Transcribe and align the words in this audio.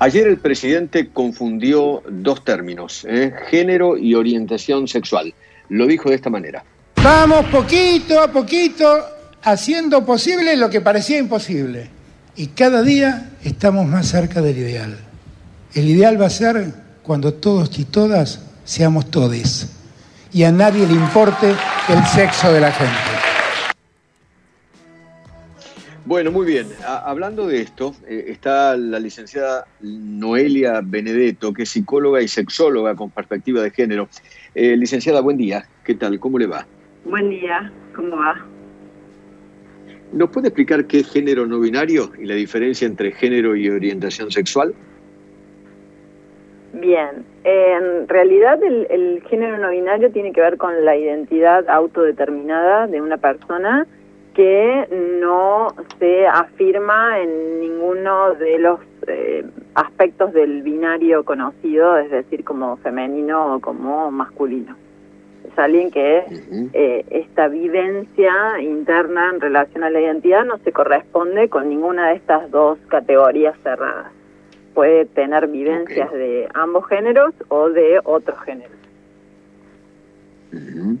Ayer 0.00 0.28
el 0.28 0.38
presidente 0.38 1.08
confundió 1.08 2.04
dos 2.08 2.44
términos, 2.44 3.04
¿eh? 3.04 3.34
género 3.50 3.98
y 3.98 4.14
orientación 4.14 4.86
sexual. 4.86 5.34
Lo 5.70 5.88
dijo 5.88 6.08
de 6.08 6.14
esta 6.14 6.30
manera. 6.30 6.62
Vamos 7.02 7.46
poquito 7.46 8.20
a 8.20 8.30
poquito 8.30 8.86
haciendo 9.42 10.06
posible 10.06 10.56
lo 10.56 10.70
que 10.70 10.80
parecía 10.80 11.18
imposible. 11.18 11.90
Y 12.36 12.46
cada 12.46 12.84
día 12.84 13.30
estamos 13.42 13.88
más 13.88 14.06
cerca 14.06 14.40
del 14.40 14.58
ideal. 14.58 14.96
El 15.74 15.88
ideal 15.88 16.20
va 16.20 16.26
a 16.26 16.30
ser 16.30 16.72
cuando 17.02 17.34
todos 17.34 17.76
y 17.76 17.84
todas 17.84 18.40
seamos 18.64 19.10
todes 19.10 19.66
y 20.32 20.44
a 20.44 20.52
nadie 20.52 20.86
le 20.86 20.94
importe 20.94 21.50
el 21.88 22.06
sexo 22.06 22.52
de 22.52 22.60
la 22.60 22.70
gente. 22.70 23.17
Bueno, 26.08 26.32
muy 26.32 26.46
bien. 26.46 26.68
hablando 26.86 27.46
de 27.46 27.60
esto, 27.60 27.92
eh, 28.08 28.24
está 28.28 28.78
la 28.78 28.98
licenciada 28.98 29.66
Noelia 29.82 30.80
Benedetto, 30.82 31.52
que 31.52 31.64
es 31.64 31.68
psicóloga 31.68 32.22
y 32.22 32.28
sexóloga 32.28 32.94
con 32.94 33.10
perspectiva 33.10 33.60
de 33.60 33.70
género. 33.70 34.08
Eh, 34.54 34.74
licenciada, 34.78 35.20
buen 35.20 35.36
día. 35.36 35.64
¿Qué 35.84 35.94
tal? 35.94 36.18
¿Cómo 36.18 36.38
le 36.38 36.46
va? 36.46 36.64
Buen 37.04 37.28
día. 37.28 37.70
¿Cómo 37.94 38.16
va? 38.16 38.42
¿Nos 40.14 40.30
puede 40.30 40.48
explicar 40.48 40.86
qué 40.86 41.00
es 41.00 41.12
género 41.12 41.46
no 41.46 41.60
binario 41.60 42.10
y 42.18 42.24
la 42.24 42.36
diferencia 42.36 42.86
entre 42.86 43.12
género 43.12 43.54
y 43.54 43.68
orientación 43.68 44.30
sexual? 44.30 44.74
Bien, 46.72 47.22
en 47.44 48.08
realidad 48.08 48.62
el, 48.62 48.86
el, 48.88 49.22
género 49.28 49.58
no 49.58 49.68
binario 49.68 50.10
tiene 50.10 50.32
que 50.32 50.40
ver 50.40 50.56
con 50.56 50.86
la 50.86 50.96
identidad 50.96 51.68
autodeterminada 51.68 52.86
de 52.86 53.02
una 53.02 53.18
persona 53.18 53.86
que 54.38 54.86
no 55.20 55.66
se 55.98 56.28
afirma 56.28 57.18
en 57.18 57.58
ninguno 57.58 58.34
de 58.36 58.58
los 58.60 58.78
eh, 59.08 59.44
aspectos 59.74 60.32
del 60.32 60.62
binario 60.62 61.24
conocido, 61.24 61.98
es 61.98 62.08
decir, 62.12 62.44
como 62.44 62.76
femenino 62.76 63.56
o 63.56 63.60
como 63.60 64.12
masculino. 64.12 64.76
Es 65.44 65.58
alguien 65.58 65.90
que 65.90 66.22
eh, 66.72 67.04
esta 67.10 67.48
vivencia 67.48 68.60
interna 68.60 69.28
en 69.34 69.40
relación 69.40 69.82
a 69.82 69.90
la 69.90 70.00
identidad 70.00 70.44
no 70.44 70.58
se 70.58 70.70
corresponde 70.70 71.48
con 71.48 71.68
ninguna 71.68 72.10
de 72.10 72.14
estas 72.14 72.48
dos 72.52 72.78
categorías 72.86 73.58
cerradas. 73.64 74.12
Puede 74.72 75.06
tener 75.06 75.48
vivencias 75.48 76.12
de 76.12 76.48
ambos 76.54 76.86
géneros 76.86 77.34
o 77.48 77.70
de 77.70 78.00
otros 78.04 78.40
géneros. 78.44 78.78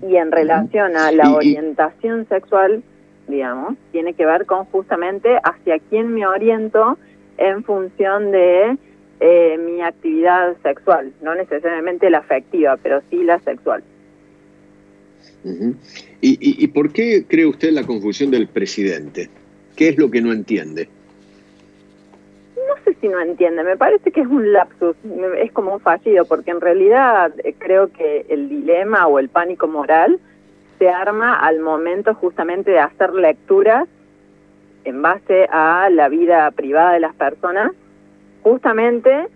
Y 0.08 0.16
en 0.16 0.32
relación 0.32 0.96
a 0.96 1.12
la 1.12 1.30
orientación 1.30 2.26
sexual, 2.28 2.82
digamos, 3.28 3.76
tiene 3.92 4.14
que 4.14 4.26
ver 4.26 4.46
con 4.46 4.64
justamente 4.66 5.38
hacia 5.42 5.78
quién 5.78 6.12
me 6.12 6.26
oriento 6.26 6.98
en 7.36 7.62
función 7.62 8.30
de 8.32 8.76
eh, 9.20 9.58
mi 9.58 9.82
actividad 9.82 10.56
sexual, 10.62 11.12
no 11.22 11.34
necesariamente 11.34 12.10
la 12.10 12.18
afectiva, 12.18 12.76
pero 12.82 13.00
sí 13.10 13.22
la 13.24 13.38
sexual. 13.40 13.82
¿Y, 16.20 16.64
y, 16.64 16.66
por 16.68 16.92
qué 16.92 17.24
cree 17.26 17.46
usted 17.46 17.70
la 17.70 17.84
confusión 17.84 18.30
del 18.30 18.48
presidente? 18.48 19.28
¿Qué 19.76 19.88
es 19.88 19.98
lo 19.98 20.10
que 20.10 20.20
no 20.20 20.32
entiende? 20.32 20.88
No 22.56 22.74
sé 22.84 22.96
si 23.00 23.08
no 23.08 23.20
entiende, 23.20 23.62
me 23.62 23.76
parece 23.76 24.10
que 24.10 24.20
es 24.20 24.26
un 24.26 24.52
lapsus, 24.52 24.96
es 25.38 25.52
como 25.52 25.74
un 25.74 25.80
fallido, 25.80 26.24
porque 26.24 26.50
en 26.50 26.60
realidad 26.60 27.32
eh, 27.44 27.54
creo 27.56 27.90
que 27.92 28.26
el 28.28 28.48
dilema 28.48 29.06
o 29.06 29.18
el 29.18 29.28
pánico 29.28 29.68
moral 29.68 30.18
se 30.78 30.88
arma 30.88 31.34
al 31.34 31.60
momento 31.60 32.14
justamente 32.14 32.70
de 32.70 32.80
hacer 32.80 33.12
lecturas 33.12 33.88
en 34.84 35.02
base 35.02 35.48
a 35.50 35.88
la 35.90 36.08
vida 36.08 36.50
privada 36.52 36.92
de 36.92 37.00
las 37.00 37.14
personas, 37.14 37.72
justamente 38.42 39.28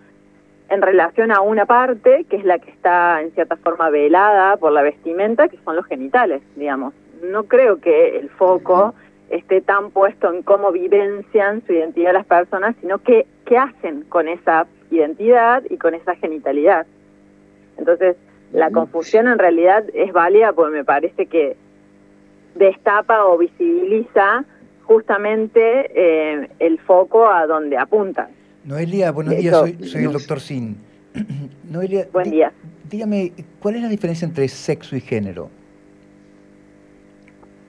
en 0.69 0.83
relación 0.83 1.31
a 1.33 1.41
una 1.41 1.67
parte 1.67 2.25
que 2.31 2.37
es 2.37 2.45
la 2.45 2.59
que 2.59 2.71
está 2.71 3.21
en 3.21 3.33
cierta 3.33 3.57
forma 3.57 3.91
velada 3.91 4.57
por 4.57 4.73
la 4.73 4.83
vestimenta, 4.83 5.49
que 5.49 5.59
son 5.65 5.77
los 5.77 5.87
genitales, 5.87 6.43
digamos. 6.57 6.95
No 7.23 7.45
creo 7.45 7.81
que 7.81 8.17
el 8.17 8.31
foco 8.31 8.95
esté 9.29 9.61
tan 9.61 9.91
puesto 9.91 10.33
en 10.33 10.43
cómo 10.43 10.73
vivencian 10.73 11.63
su 11.67 11.73
identidad 11.73 12.13
las 12.13 12.27
personas, 12.27 12.75
sino 12.81 12.99
que 12.99 13.27
qué 13.45 13.59
hacen 13.59 14.03
con 14.05 14.29
esa 14.29 14.67
identidad 14.91 15.63
y 15.69 15.77
con 15.77 15.95
esa 15.95 16.15
genitalidad. 16.17 16.87
Entonces, 17.77 18.17
la 18.53 18.71
confusión 18.71 19.29
en 19.29 19.39
realidad 19.39 19.85
es 19.95 20.13
válida 20.13 20.53
porque 20.53 20.77
me 20.77 20.85
parece 20.85 21.27
que 21.27 21.57
destapa 22.55 23.25
o 23.25 23.39
visibiliza 23.39 24.45
justamente 24.83 25.91
eh, 25.95 26.49
el 26.59 26.79
foco 26.81 27.29
a 27.29 27.47
donde 27.47 27.79
apunta. 27.79 28.29
Noelia, 28.65 29.11
buenos 29.11 29.37
días, 29.37 29.57
soy, 29.57 30.05
el 30.05 30.13
doctor 30.13 30.41
Sin. 30.41 30.77
Noelia, 31.71 32.07
Buen 32.13 32.31
día. 32.31 32.53
Dígame, 32.89 33.33
¿cuál 33.61 33.77
es 33.77 33.83
la 33.83 33.89
diferencia 33.89 34.27
entre 34.27 34.47
sexo 34.49 34.97
y 34.97 35.01
género? 35.01 35.49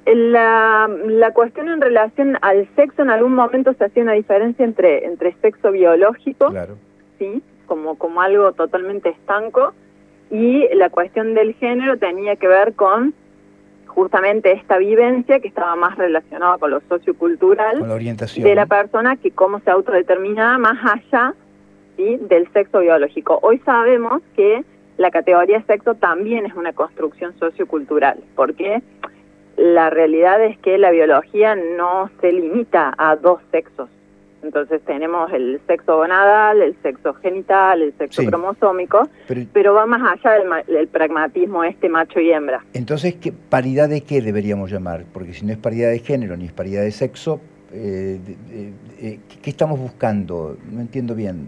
La, 0.05 0.89
la 1.07 1.31
cuestión 1.31 1.69
en 1.69 1.79
relación 1.79 2.37
al 2.41 2.67
sexo, 2.75 3.03
en 3.03 3.09
algún 3.09 3.33
momento 3.33 3.73
se 3.73 3.85
hacía 3.85 4.03
una 4.03 4.13
diferencia 4.13 4.65
entre, 4.65 5.05
entre 5.05 5.33
sexo 5.41 5.71
biológico, 5.71 6.47
claro. 6.47 6.77
¿sí? 7.19 7.41
como, 7.67 7.97
como 7.97 8.21
algo 8.21 8.51
totalmente 8.51 9.09
estanco, 9.09 9.73
y 10.33 10.67
la 10.73 10.89
cuestión 10.89 11.35
del 11.35 11.53
género 11.53 11.97
tenía 11.97 12.35
que 12.35 12.47
ver 12.47 12.73
con 12.73 13.13
justamente 13.85 14.51
esta 14.51 14.79
vivencia 14.79 15.39
que 15.39 15.47
estaba 15.47 15.75
más 15.75 15.95
relacionada 15.95 16.57
con 16.57 16.71
lo 16.71 16.81
sociocultural 16.89 17.83
de 18.35 18.55
la 18.55 18.65
persona 18.65 19.15
que 19.15 19.29
cómo 19.29 19.59
se 19.59 19.69
autodeterminaba 19.69 20.57
más 20.57 20.77
allá 20.83 21.35
¿sí? 21.95 22.17
del 22.19 22.51
sexo 22.51 22.79
biológico. 22.79 23.37
Hoy 23.43 23.59
sabemos 23.59 24.23
que 24.35 24.63
la 24.97 25.11
categoría 25.11 25.59
de 25.59 25.65
sexo 25.65 25.93
también 25.93 26.47
es 26.47 26.55
una 26.55 26.73
construcción 26.73 27.37
sociocultural, 27.37 28.17
porque 28.35 28.81
la 29.55 29.91
realidad 29.91 30.43
es 30.43 30.57
que 30.57 30.79
la 30.79 30.89
biología 30.89 31.55
no 31.55 32.09
se 32.21 32.31
limita 32.31 32.91
a 32.97 33.15
dos 33.17 33.39
sexos, 33.51 33.87
entonces 34.43 34.81
tenemos 34.85 35.31
el 35.31 35.59
sexo 35.67 35.97
gonadal, 35.97 36.61
el 36.61 36.75
sexo 36.81 37.13
genital, 37.15 37.81
el 37.81 37.93
sexo 37.97 38.23
cromosómico, 38.25 39.07
pero, 39.53 39.73
va 39.73 39.85
más 39.85 40.01
allá 40.01 40.63
del, 40.67 40.87
pragmatismo 40.87 41.63
este 41.63 41.89
macho 41.89 42.19
y 42.19 42.31
hembra. 42.31 42.63
Entonces, 42.73 43.15
¿qué, 43.15 43.31
¿paridad 43.31 43.89
de 43.89 44.01
qué 44.01 44.21
deberíamos 44.21 44.71
llamar? 44.71 45.05
Porque 45.11 45.33
si 45.33 45.45
no 45.45 45.53
es 45.53 45.57
paridad 45.57 45.89
de 45.89 45.99
género 45.99 46.37
ni 46.37 46.45
es 46.45 46.51
paridad 46.51 46.81
de 46.81 46.91
sexo, 46.91 47.39
eh, 47.71 48.19
eh, 48.99 49.19
¿qué 49.41 49.49
estamos 49.49 49.79
buscando? 49.79 50.57
No 50.71 50.81
entiendo 50.81 51.15
bien. 51.15 51.47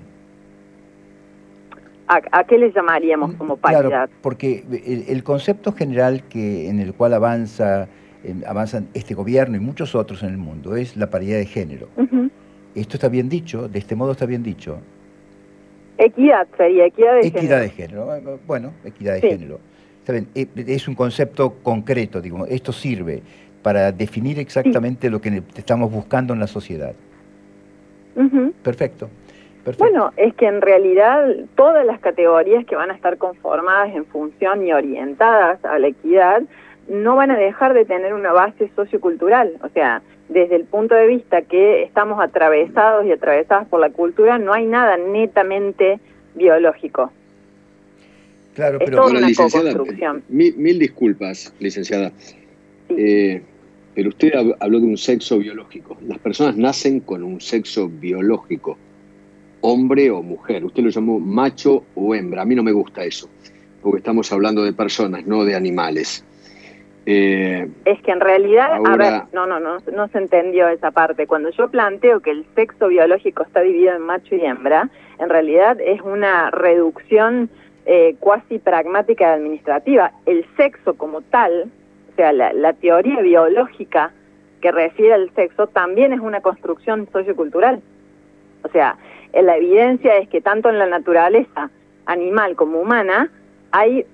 ¿A, 2.08 2.44
qué 2.44 2.58
le 2.60 2.72
llamaríamos 2.72 3.34
como 3.34 3.58
paridad? 3.58 3.88
Claro, 3.88 4.12
porque 4.22 4.64
el, 5.08 5.24
concepto 5.24 5.72
general 5.72 6.24
que 6.30 6.70
en 6.70 6.80
el 6.80 6.94
cual 6.94 7.16
avanza 7.16 7.88
avanzan 8.46 8.88
este 8.94 9.14
gobierno 9.14 9.56
y 9.58 9.60
muchos 9.60 9.96
otros 9.96 10.24
en 10.24 10.30
el 10.30 10.38
mundo 10.38 10.76
es 10.76 10.98
la 10.98 11.10
paridad 11.10 11.38
de 11.38 11.46
género. 11.46 11.90
Esto 12.76 12.98
está 12.98 13.08
bien 13.08 13.30
dicho, 13.30 13.68
de 13.68 13.80
este 13.80 13.96
modo 13.96 14.12
está 14.12 14.26
bien 14.26 14.44
dicho. 14.44 14.78
Equidad 15.98 16.48
sería, 16.58 16.86
equidad 16.86 17.16
de 17.16 17.22
género. 17.22 17.38
Equidad 17.38 17.62
de 17.62 17.70
género, 17.70 18.40
bueno, 18.46 18.74
equidad 18.84 19.14
de 19.14 19.22
género. 19.22 19.60
Eh, 20.08 20.48
es 20.68 20.88
un 20.88 20.96
concepto 20.96 21.56
concreto, 21.64 22.22
digo, 22.22 22.46
esto 22.46 22.72
sirve 22.72 23.22
para 23.64 23.92
definir 23.92 24.38
exactamente 24.40 25.10
lo 25.10 25.20
que 25.20 25.42
estamos 25.56 25.92
buscando 25.92 26.34
en 26.34 26.40
la 26.40 26.48
sociedad. 26.48 26.94
Perfecto. 28.62 29.10
Perfecto. 29.64 29.84
Bueno, 29.84 30.12
es 30.16 30.36
que 30.36 30.46
en 30.46 30.62
realidad 30.62 31.28
todas 31.56 31.84
las 31.88 32.00
categorías 32.00 32.66
que 32.66 32.76
van 32.76 32.92
a 32.92 32.94
estar 32.94 33.18
conformadas 33.18 33.96
en 33.96 34.06
función 34.06 34.64
y 34.68 34.72
orientadas 34.72 35.64
a 35.66 35.80
la 35.80 35.88
equidad 35.88 36.44
no 36.88 37.16
van 37.16 37.32
a 37.32 37.38
dejar 37.38 37.74
de 37.74 37.86
tener 37.86 38.14
una 38.14 38.32
base 38.32 38.70
sociocultural. 38.76 39.54
O 39.64 39.70
sea, 39.70 40.04
desde 40.30 40.56
el 40.56 40.66
punto 40.66 40.96
de 40.96 41.08
vista 41.08 41.42
que 41.44 41.84
estamos 41.84 42.20
atravesados 42.20 43.06
y 43.06 43.12
atravesadas 43.12 43.68
por 43.68 43.80
la 43.80 43.90
cultura, 43.90 44.38
no 44.38 44.54
hay 44.54 44.66
nada 44.66 44.98
netamente 44.98 46.00
biológico. 46.34 47.12
Claro, 48.56 48.80
pero 48.80 49.10
licenciada, 49.10 49.74
mil, 50.30 50.80
disculpas, 50.80 51.54
licenciada. 51.60 52.12
Eh, 52.90 53.42
pero 53.94 54.10
usted 54.10 54.32
habló 54.60 54.80
de 54.80 54.86
un 54.86 54.98
sexo 54.98 55.40
biológico. 55.40 55.98
Las 56.08 56.20
personas 56.20 56.56
nacen 56.56 57.02
con 57.02 57.24
un 57.24 57.42
sexo 57.42 57.90
biológico, 57.90 58.78
hombre 59.62 60.10
o 60.10 60.22
mujer. 60.22 60.64
Usted 60.66 60.84
lo 60.84 60.90
llamó 60.90 61.20
macho 61.20 61.84
o 61.96 62.16
hembra. 62.16 62.44
A 62.44 62.46
mí 62.46 62.56
no 62.56 62.64
me 62.64 62.72
gusta 62.72 63.04
eso, 63.04 63.30
porque 63.82 63.98
estamos 63.98 64.32
hablando 64.32 64.64
de 64.64 64.74
personas, 64.74 65.26
no 65.26 65.44
de 65.44 65.56
animales. 65.56 66.24
Eh, 67.08 67.70
es 67.86 68.02
que 68.02 68.12
en 68.12 68.20
realidad, 68.20 68.80
a 68.84 68.98
ver, 68.98 69.24
no, 69.32 69.46
no, 69.46 69.60
no, 69.60 69.78
no 69.94 70.08
se 70.08 70.18
entendió 70.18 70.68
esa 70.70 70.92
parte. 70.92 71.28
Cuando 71.28 71.50
yo 71.52 71.70
planteo 71.70 72.20
que 72.20 72.32
el 72.32 72.46
sexo 72.56 72.88
biológico 72.88 73.44
está 73.44 73.62
dividido 73.62 73.96
en 73.96 74.02
macho 74.02 74.36
y 74.36 74.42
hembra, 74.42 74.90
en 75.20 75.30
realidad 75.30 75.78
es 75.80 76.02
una 76.02 76.50
reducción 76.50 77.50
eh, 77.86 78.16
cuasi 78.20 78.58
pragmática 78.58 79.26
y 79.26 79.34
administrativa. 79.34 80.12
El 80.26 80.46
sexo 80.58 80.96
como 80.96 81.22
tal, 81.22 81.70
o 82.12 82.16
sea, 82.16 82.32
la, 82.34 82.54
la 82.54 82.74
teoría 82.74 83.22
biológica 83.22 84.12
que 84.62 84.72
refiere 84.72 85.14
al 85.14 85.30
sexo 85.36 85.68
también 85.68 86.12
es 86.12 86.20
una 86.20 86.42
construcción 86.42 87.08
sociocultural. 87.12 87.82
O 88.64 88.70
sea, 88.70 88.98
la 89.32 89.58
evidencia 89.58 90.18
es 90.18 90.28
que 90.30 90.42
tanto 90.42 90.70
en 90.70 90.80
la 90.80 90.88
naturaleza 90.88 91.70
animal 92.08 92.56
como 92.56 92.80
humana 92.80 93.30
hay 93.72 94.06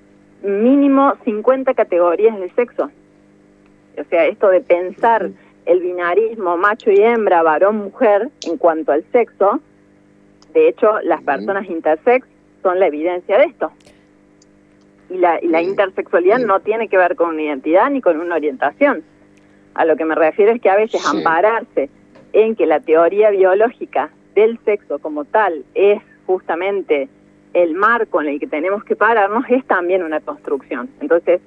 mínimo 0.42 1.14
50 1.24 1.74
categorías 1.74 2.38
de 2.38 2.50
sexo. 2.50 2.90
O 3.98 4.04
sea, 4.04 4.26
esto 4.26 4.48
de 4.48 4.60
pensar 4.60 5.30
el 5.66 5.80
binarismo 5.80 6.56
macho 6.56 6.90
y 6.90 7.00
hembra, 7.00 7.42
varón, 7.42 7.76
mujer, 7.76 8.30
en 8.46 8.56
cuanto 8.56 8.92
al 8.92 9.04
sexo, 9.12 9.60
de 10.52 10.68
hecho, 10.68 11.00
las 11.02 11.22
personas 11.22 11.68
intersex 11.68 12.26
son 12.62 12.78
la 12.78 12.86
evidencia 12.86 13.38
de 13.38 13.44
esto. 13.44 13.72
Y 15.10 15.18
la, 15.18 15.42
y 15.42 15.48
la 15.48 15.62
intersexualidad 15.62 16.38
no 16.38 16.60
tiene 16.60 16.88
que 16.88 16.96
ver 16.96 17.16
con 17.16 17.30
una 17.30 17.42
identidad 17.42 17.90
ni 17.90 18.00
con 18.00 18.20
una 18.20 18.36
orientación. 18.36 19.02
A 19.74 19.84
lo 19.84 19.96
que 19.96 20.04
me 20.04 20.14
refiero 20.14 20.52
es 20.52 20.60
que 20.60 20.70
a 20.70 20.76
veces 20.76 21.04
ampararse 21.06 21.88
en 22.32 22.56
que 22.56 22.66
la 22.66 22.80
teoría 22.80 23.30
biológica 23.30 24.10
del 24.34 24.58
sexo 24.64 24.98
como 24.98 25.24
tal 25.24 25.64
es 25.74 26.00
justamente 26.26 27.08
el 27.54 27.74
marco 27.74 28.20
en 28.20 28.28
el 28.28 28.40
que 28.40 28.46
tenemos 28.46 28.84
que 28.84 28.96
pararnos 28.96 29.44
es 29.48 29.64
también 29.66 30.02
una 30.02 30.20
construcción. 30.20 30.88
Entonces, 31.00 31.40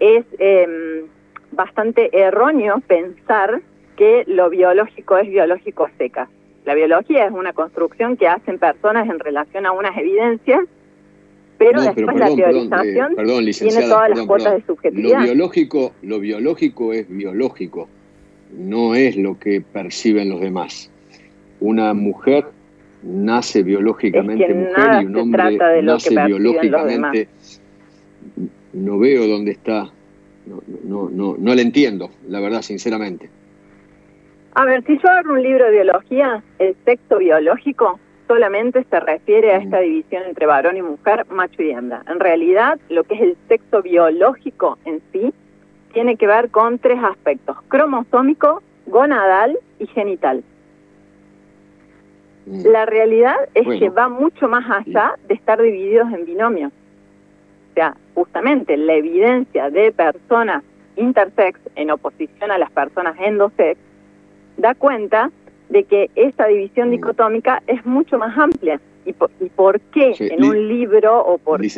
es 0.00 0.24
eh, 0.38 1.04
bastante 1.52 2.10
erróneo 2.12 2.80
pensar 2.86 3.62
que 3.96 4.24
lo 4.26 4.50
biológico 4.50 5.16
es 5.18 5.28
biológico 5.28 5.88
seca. 5.98 6.28
La 6.64 6.74
biología 6.74 7.26
es 7.26 7.32
una 7.32 7.52
construcción 7.52 8.16
que 8.16 8.26
hacen 8.26 8.58
personas 8.58 9.08
en 9.08 9.18
relación 9.18 9.66
a 9.66 9.72
unas 9.72 9.96
evidencias, 9.96 10.64
pero 11.58 11.82
después 11.82 12.16
la 12.16 12.34
teorización 12.34 13.12
eh, 13.18 13.52
tiene 13.52 13.88
todas 13.88 14.10
las 14.10 14.26
cuotas 14.26 14.54
de 14.54 14.62
subjetividad. 14.66 15.18
Lo 15.18 15.24
biológico, 15.24 15.92
lo 16.02 16.18
biológico 16.18 16.92
es 16.92 17.08
biológico, 17.08 17.88
no 18.52 18.94
es 18.94 19.16
lo 19.16 19.38
que 19.38 19.60
perciben 19.60 20.30
los 20.30 20.40
demás. 20.40 20.90
Una 21.60 21.94
mujer 21.94 22.46
nace 23.04 23.62
biológicamente 23.62 24.54
mujer 24.54 25.02
y 25.02 25.06
un 25.06 25.16
hombre 25.16 25.82
nace 25.82 26.24
biológicamente. 26.26 27.28
No 28.72 28.98
veo 28.98 29.26
dónde 29.28 29.52
está 29.52 29.90
no, 30.46 30.62
no, 30.84 31.08
no, 31.10 31.36
no 31.38 31.54
le 31.54 31.62
entiendo, 31.62 32.10
la 32.28 32.40
verdad, 32.40 32.62
sinceramente. 32.62 33.30
A 34.54 34.64
ver, 34.64 34.84
si 34.84 34.98
yo 34.98 35.10
abro 35.10 35.34
un 35.34 35.42
libro 35.42 35.64
de 35.64 35.72
biología, 35.72 36.42
el 36.58 36.76
sexo 36.84 37.18
biológico 37.18 37.98
solamente 38.28 38.84
se 38.88 39.00
refiere 39.00 39.52
a 39.52 39.56
esta 39.58 39.78
mm. 39.78 39.82
división 39.82 40.22
entre 40.28 40.46
varón 40.46 40.76
y 40.76 40.82
mujer, 40.82 41.26
macho 41.30 41.62
y 41.62 41.70
hembra. 41.70 42.02
En 42.08 42.20
realidad, 42.20 42.78
lo 42.88 43.04
que 43.04 43.14
es 43.14 43.20
el 43.22 43.36
sexo 43.48 43.82
biológico 43.82 44.78
en 44.84 45.00
sí 45.12 45.32
tiene 45.92 46.16
que 46.16 46.26
ver 46.26 46.50
con 46.50 46.78
tres 46.78 46.98
aspectos, 47.02 47.56
cromosómico, 47.68 48.62
gonadal 48.86 49.58
y 49.78 49.86
genital. 49.86 50.42
Mm. 52.46 52.66
La 52.66 52.86
realidad 52.86 53.36
es 53.54 53.66
que 53.78 53.88
va 53.88 54.08
mucho 54.08 54.48
más 54.48 54.64
allá 54.70 55.14
de 55.28 55.34
estar 55.34 55.60
divididos 55.60 56.12
en 56.12 56.24
binomios. 56.24 56.72
O 57.70 57.74
sea, 57.74 57.96
justamente 58.14 58.76
la 58.76 58.94
evidencia 58.94 59.70
de 59.70 59.92
personas 59.92 60.62
intersex 60.96 61.58
en 61.74 61.90
oposición 61.90 62.50
a 62.50 62.58
las 62.58 62.70
personas 62.70 63.16
endosex 63.18 63.78
da 64.56 64.74
cuenta 64.74 65.30
de 65.68 65.84
que 65.84 66.10
esta 66.14 66.46
división 66.46 66.88
mm. 66.88 66.92
dicotómica 66.92 67.62
es 67.66 67.84
mucho 67.84 68.18
más 68.18 68.36
amplia. 68.38 68.80
¿Y 69.06 69.12
por, 69.12 69.80
qué 69.92 70.14
en 70.18 70.44
un 70.44 70.68
libro 70.68 71.22
o 71.26 71.36
por 71.36 71.60
qué 71.60 71.68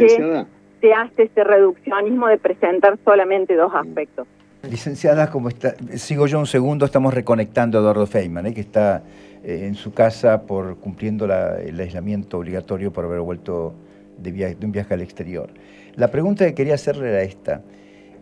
se 0.80 0.92
hace 0.92 1.24
ese 1.24 1.42
reduccionismo 1.42 2.28
de 2.28 2.38
presentar 2.38 2.98
solamente 3.04 3.56
dos 3.56 3.72
mm. 3.72 3.76
aspectos? 3.76 4.28
Licenciada, 4.70 5.30
como 5.30 5.48
está, 5.48 5.74
sigo 5.96 6.26
yo 6.26 6.38
un 6.38 6.46
segundo, 6.46 6.86
estamos 6.86 7.14
reconectando 7.14 7.78
a 7.78 7.80
Eduardo 7.80 8.06
Feynman, 8.06 8.46
¿eh? 8.46 8.54
que 8.54 8.60
está 8.60 9.02
en 9.46 9.74
su 9.76 9.94
casa 9.94 10.42
por 10.42 10.78
cumpliendo 10.78 11.24
el 11.24 11.80
aislamiento 11.80 12.38
obligatorio 12.38 12.92
por 12.92 13.04
haber 13.04 13.20
vuelto 13.20 13.74
de, 14.18 14.32
de 14.32 14.66
un 14.66 14.72
viaje 14.72 14.94
al 14.94 15.02
exterior. 15.02 15.50
La 15.94 16.10
pregunta 16.10 16.44
que 16.44 16.54
quería 16.54 16.74
hacerle 16.74 17.08
era 17.08 17.22
esta. 17.22 17.62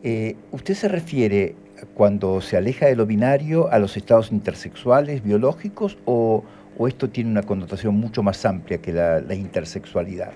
Eh, 0.02 0.36
¿Usted 0.52 0.74
se 0.74 0.86
refiere 0.86 1.54
cuando 1.94 2.42
se 2.42 2.58
aleja 2.58 2.86
de 2.86 2.94
lo 2.94 3.06
binario 3.06 3.70
a 3.70 3.78
los 3.78 3.96
estados 3.96 4.30
intersexuales 4.32 5.24
biológicos 5.24 5.96
o, 6.04 6.44
esto 6.86 7.08
tiene 7.08 7.30
una 7.30 7.42
connotación 7.42 7.94
mucho 7.94 8.22
más 8.22 8.44
amplia 8.44 8.82
que 8.82 8.92
la, 8.92 9.34
intersexualidad? 9.34 10.32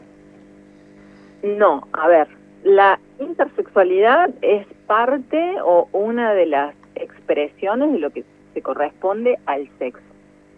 No, 1.42 1.86
a 1.92 2.08
ver, 2.08 2.28
la 2.64 2.98
intersexualidad 3.20 4.30
es 4.40 4.66
parte 4.86 5.56
o 5.62 5.86
una 5.92 6.32
de 6.32 6.46
las 6.46 6.74
expresiones 6.94 7.92
de 7.92 7.98
lo 7.98 8.10
que 8.10 8.24
se 8.54 8.62
corresponde 8.62 9.38
al 9.44 9.68
sexo. 9.78 10.07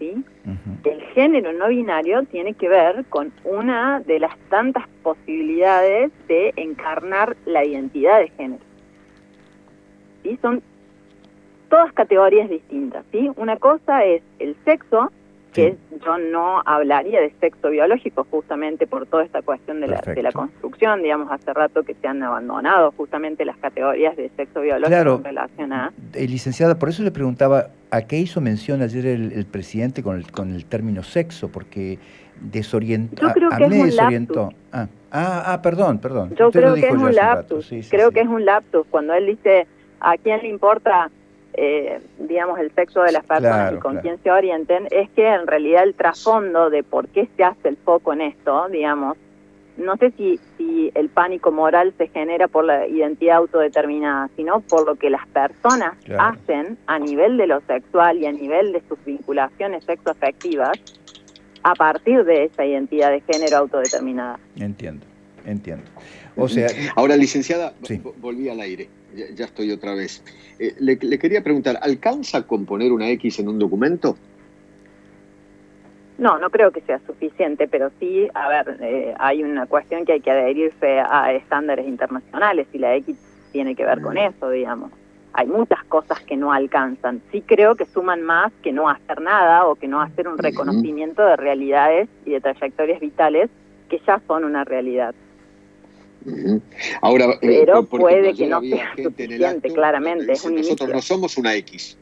¿Sí? 0.00 0.24
El 0.82 1.00
género 1.14 1.52
no 1.52 1.68
binario 1.68 2.24
tiene 2.24 2.54
que 2.54 2.68
ver 2.68 3.04
con 3.08 3.32
una 3.44 4.00
de 4.00 4.18
las 4.18 4.36
tantas 4.48 4.88
posibilidades 5.04 6.10
de 6.26 6.52
encarnar 6.56 7.36
la 7.44 7.64
identidad 7.64 8.18
de 8.18 8.28
género. 8.30 8.64
¿Sí? 10.24 10.38
Son 10.42 10.62
todas 11.68 11.92
categorías 11.92 12.48
distintas. 12.50 13.04
¿sí? 13.12 13.30
Una 13.36 13.56
cosa 13.56 14.04
es 14.04 14.22
el 14.40 14.56
sexo, 14.64 15.12
que 15.52 15.76
yo 16.04 16.18
no 16.18 16.62
hablaría 16.64 17.20
de 17.20 17.32
sexo 17.40 17.70
biológico 17.70 18.26
justamente 18.30 18.86
por 18.86 19.06
toda 19.06 19.24
esta 19.24 19.42
cuestión 19.42 19.80
de 19.80 19.88
la, 19.88 20.00
de 20.00 20.22
la, 20.22 20.32
construcción, 20.32 21.02
digamos, 21.02 21.30
hace 21.30 21.52
rato 21.52 21.82
que 21.82 21.94
se 21.94 22.06
han 22.06 22.22
abandonado 22.22 22.92
justamente 22.96 23.44
las 23.44 23.56
categorías 23.56 24.16
de 24.16 24.30
sexo 24.36 24.60
biológico 24.60 25.16
en 25.16 25.24
relación 25.24 25.72
a... 25.72 25.92
Eh, 26.14 26.28
licenciada, 26.28 26.78
por 26.78 26.88
eso 26.88 27.02
le 27.02 27.10
preguntaba 27.10 27.68
a 27.90 28.02
qué 28.02 28.18
hizo 28.18 28.40
mención 28.40 28.82
ayer 28.82 29.06
el, 29.06 29.46
presidente 29.46 30.02
con 30.02 30.16
el, 30.16 30.30
con 30.30 30.54
el 30.54 30.64
término 30.66 31.02
sexo, 31.02 31.48
porque 31.48 31.98
desorientó, 32.40 33.26
yo 33.26 33.32
creo 33.32 33.50
que 33.50 33.64
es 33.64 33.72
un 33.72 33.86
desorientó. 33.86 34.52
Ah, 34.72 34.86
ah, 35.10 35.42
ah, 35.46 35.62
perdón, 35.62 35.98
perdón. 35.98 36.34
Yo 36.36 36.50
creo 36.50 36.74
que 36.74 36.88
es 36.88 36.94
un 36.94 37.14
lapsus, 37.14 37.70
creo 37.90 38.10
que 38.12 38.20
es 38.20 38.28
un 38.28 38.44
lapsus, 38.44 38.86
cuando 38.90 39.14
él 39.14 39.26
dice 39.26 39.66
a 40.00 40.16
quién 40.16 40.40
le 40.40 40.48
importa 40.48 41.10
eh, 41.62 42.00
digamos, 42.18 42.58
el 42.58 42.72
sexo 42.72 43.02
de 43.02 43.12
las 43.12 43.22
personas 43.22 43.74
y 43.74 43.76
con 43.76 43.98
quién 43.98 44.18
se 44.22 44.30
orienten, 44.30 44.88
es 44.90 45.10
que 45.10 45.28
en 45.28 45.46
realidad 45.46 45.82
el 45.82 45.94
trasfondo 45.94 46.70
de 46.70 46.82
por 46.82 47.06
qué 47.08 47.28
se 47.36 47.44
hace 47.44 47.68
el 47.68 47.76
foco 47.76 48.14
en 48.14 48.22
esto, 48.22 48.66
digamos, 48.70 49.18
no 49.76 49.98
sé 49.98 50.10
si, 50.12 50.40
si 50.56 50.90
el 50.94 51.10
pánico 51.10 51.52
moral 51.52 51.92
se 51.98 52.08
genera 52.08 52.48
por 52.48 52.64
la 52.64 52.86
identidad 52.86 53.36
autodeterminada, 53.36 54.30
sino 54.36 54.60
por 54.60 54.86
lo 54.86 54.94
que 54.94 55.10
las 55.10 55.26
personas 55.28 55.98
hacen 56.18 56.78
a 56.86 56.98
nivel 56.98 57.36
de 57.36 57.46
lo 57.46 57.60
sexual 57.60 58.16
y 58.16 58.24
a 58.24 58.32
nivel 58.32 58.72
de 58.72 58.80
sus 58.88 59.02
vinculaciones 59.04 59.84
sexoafectivas 59.84 60.78
a 61.62 61.74
partir 61.74 62.24
de 62.24 62.44
esa 62.44 62.64
identidad 62.64 63.10
de 63.10 63.20
género 63.20 63.58
autodeterminada. 63.58 64.38
Entiendo, 64.56 65.04
entiendo. 65.44 65.84
O 66.40 66.48
sea, 66.48 66.68
ahora 66.96 67.16
licenciada, 67.16 67.74
volví 68.20 68.48
al 68.48 68.60
aire 68.60 68.88
ya, 69.14 69.44
estoy 69.44 69.72
otra 69.72 69.94
vez. 69.94 70.22
Eh, 70.58 70.74
le, 70.78 70.96
quería 70.98 71.42
preguntar, 71.42 71.78
¿alcanza 71.82 72.46
con 72.46 72.66
poner 72.66 72.92
una 72.92 73.08
X 73.10 73.40
en 73.40 73.48
un 73.48 73.58
documento? 73.58 74.16
No, 76.18 76.38
no 76.38 76.50
creo 76.50 76.70
que 76.70 76.82
sea 76.82 77.00
suficiente, 77.06 77.66
pero 77.66 77.90
sí, 77.98 78.28
a 78.34 78.48
ver, 78.48 78.76
eh, 78.80 79.14
hay 79.18 79.42
una 79.42 79.66
cuestión 79.66 80.04
que 80.04 80.12
hay 80.12 80.20
que 80.20 80.30
adherirse 80.30 81.00
a 81.00 81.32
estándares 81.32 81.88
internacionales 81.88 82.66
y 82.72 82.78
la 82.78 82.94
X 82.96 83.16
tiene 83.52 83.74
que 83.74 83.84
ver 83.84 84.02
con 84.02 84.14
mm. 84.14 84.18
eso, 84.18 84.50
digamos. 84.50 84.90
Hay 85.32 85.46
muchas 85.46 85.82
cosas 85.84 86.20
que 86.20 86.36
no 86.36 86.52
alcanzan. 86.52 87.22
Sí 87.30 87.40
creo 87.40 87.76
que 87.76 87.86
suman 87.86 88.22
más 88.22 88.52
que 88.62 88.72
no 88.72 88.88
hacer 88.88 89.20
nada 89.20 89.64
o 89.66 89.76
que 89.76 89.88
no 89.88 90.00
hacer 90.02 90.28
un 90.28 90.36
reconocimiento 90.36 91.24
de 91.24 91.36
realidades 91.36 92.08
y 92.26 92.32
de 92.32 92.40
trayectorias 92.40 93.00
vitales 93.00 93.48
que 93.88 94.00
ya 94.06 94.20
son 94.26 94.44
una 94.44 94.64
realidad. 94.64 95.14
Ahora, 97.00 97.26
eh, 97.40 97.62
pero 97.64 97.84
puede 97.84 98.34
que 98.34 98.46
no 98.46 98.60
sea 98.60 98.92
suficiente, 98.96 99.72
claramente. 99.72 100.32
nosotros 100.32 100.88
no 100.90 101.02
somos 101.02 101.36
una 101.38 101.54
X, 101.56 101.96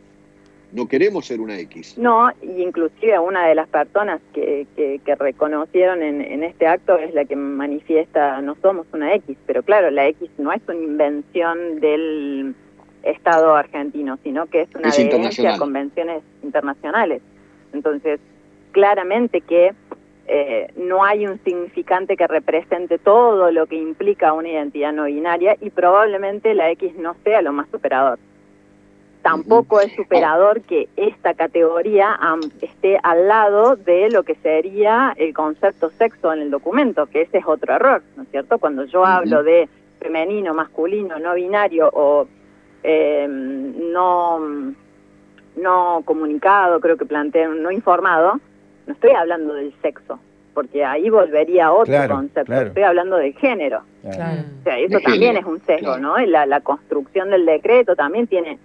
no 0.73 0.87
queremos 0.89 1.27
ser 1.27 1.41
una 1.41 1.59
X. 1.61 1.97
No, 1.99 2.31
y 2.43 2.63
inclusive 2.63 3.19
una 3.19 3.47
de 3.47 3.55
las 3.55 3.69
personas 3.69 4.21
que, 4.35 4.67
que, 4.77 5.15
reconocieron 5.15 6.03
en, 6.03 6.21
en, 6.21 6.43
este 6.43 6.67
acto 6.67 6.99
es 6.99 7.15
la 7.15 7.25
que 7.25 7.37
manifiesta 7.37 8.41
no 8.41 8.57
somos 8.61 8.87
una 8.93 9.15
X, 9.15 9.37
pero 9.47 9.63
claro, 9.63 9.91
la 9.91 10.07
X 10.09 10.29
no 10.39 10.53
es 10.53 10.63
una 10.67 10.81
invención 10.81 11.81
del 11.81 12.55
Estado 13.03 13.55
argentino, 13.55 14.19
sino 14.23 14.47
que 14.47 14.63
es 14.63 14.75
una 14.75 14.89
adherencia 14.89 15.55
a 15.55 15.59
convenciones 15.59 16.23
internacionales. 16.43 17.23
Entonces, 17.73 18.21
claramente 18.73 19.41
que 19.41 19.73
eh, 20.31 20.71
no 20.77 21.05
hay 21.05 21.27
un 21.27 21.43
significante 21.43 22.15
que 22.15 22.27
represente 22.27 22.99
todo 22.99 23.51
lo 23.51 23.67
que 23.67 23.77
implica 23.77 24.35
una 24.35 24.51
identidad 24.51 24.93
no 24.93 25.05
binaria 25.05 25.57
y 25.59 25.71
probablemente 25.71 26.55
la 26.55 26.71
X 26.73 26.95
no 26.99 27.17
sea 27.25 27.41
lo 27.41 27.55
más 27.55 27.67
superador. 27.71 28.19
Tampoco 29.23 29.81
es 29.81 29.91
superador 29.97 30.61
que 30.61 30.89
esta 30.97 31.33
categoría 31.33 32.19
esté 32.61 32.99
al 33.03 33.27
lado 33.27 33.77
de 33.77 34.11
lo 34.11 34.23
que 34.23 34.35
sería 34.37 35.15
el 35.17 35.33
concepto 35.33 35.91
sexo 35.93 36.33
en 36.33 36.41
el 36.41 36.51
documento, 36.51 37.07
que 37.07 37.23
ese 37.23 37.39
es 37.39 37.47
otro 37.47 37.75
error, 37.75 38.03
¿no 38.17 38.23
es 38.23 38.29
cierto? 38.29 38.59
Cuando 38.59 38.85
yo 38.85 39.05
hablo 39.07 39.43
de 39.43 39.69
femenino, 39.99 40.53
masculino, 40.53 41.19
no 41.19 41.35
binario 41.35 41.91
o 41.93 42.29
em, 42.83 43.93
no, 43.93 44.41
no 45.57 46.03
comunicado, 46.05 46.81
creo 46.81 46.97
que 46.97 47.07
plantean, 47.07 47.63
no 47.63 47.71
informado, 47.71 48.41
no 48.89 48.95
estoy 48.95 49.11
hablando 49.11 49.55
del 49.55 49.73
sexo, 49.83 50.19
porque 50.55 50.85
ahí 50.85 51.11
volvería 51.11 51.71
otro 51.71 51.95
concepto, 52.09 52.53
estoy 52.53 52.83
hablando 52.83 53.17
del 53.17 53.35
género. 53.35 53.83
O 54.03 54.13
sea, 54.13 54.79
eso 54.79 54.99
también 55.01 55.37
es 55.37 55.45
un 55.45 55.61
sesgo, 55.67 55.99
¿no? 55.99 56.19
La, 56.19 56.47
la 56.47 56.61
construcción 56.63 57.31
del 57.31 57.45
decreto 57.47 57.95
también 57.95 58.27
tiene 58.27 58.59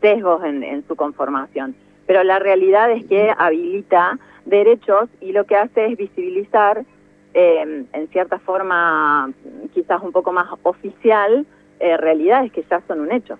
sesgos 0.00 0.44
en, 0.44 0.84
su 0.86 0.94
conformación. 0.96 1.74
Pero 2.06 2.22
la 2.24 2.38
realidad 2.38 2.90
es 2.92 3.06
que 3.06 3.32
habilita 3.36 4.18
derechos 4.44 5.08
y 5.20 5.32
lo 5.32 5.44
que 5.44 5.56
hace 5.56 5.86
es 5.86 5.96
visibilizar 5.96 6.84
eh, 7.32 7.86
en 7.92 8.08
cierta 8.08 8.38
forma 8.38 9.32
quizás 9.72 10.02
un 10.02 10.12
poco 10.12 10.32
más 10.32 10.48
oficial 10.62 11.46
eh, 11.78 11.96
realidades 11.96 12.52
que 12.52 12.64
ya 12.68 12.82
son 12.86 13.00
un 13.00 13.12
hecho. 13.12 13.38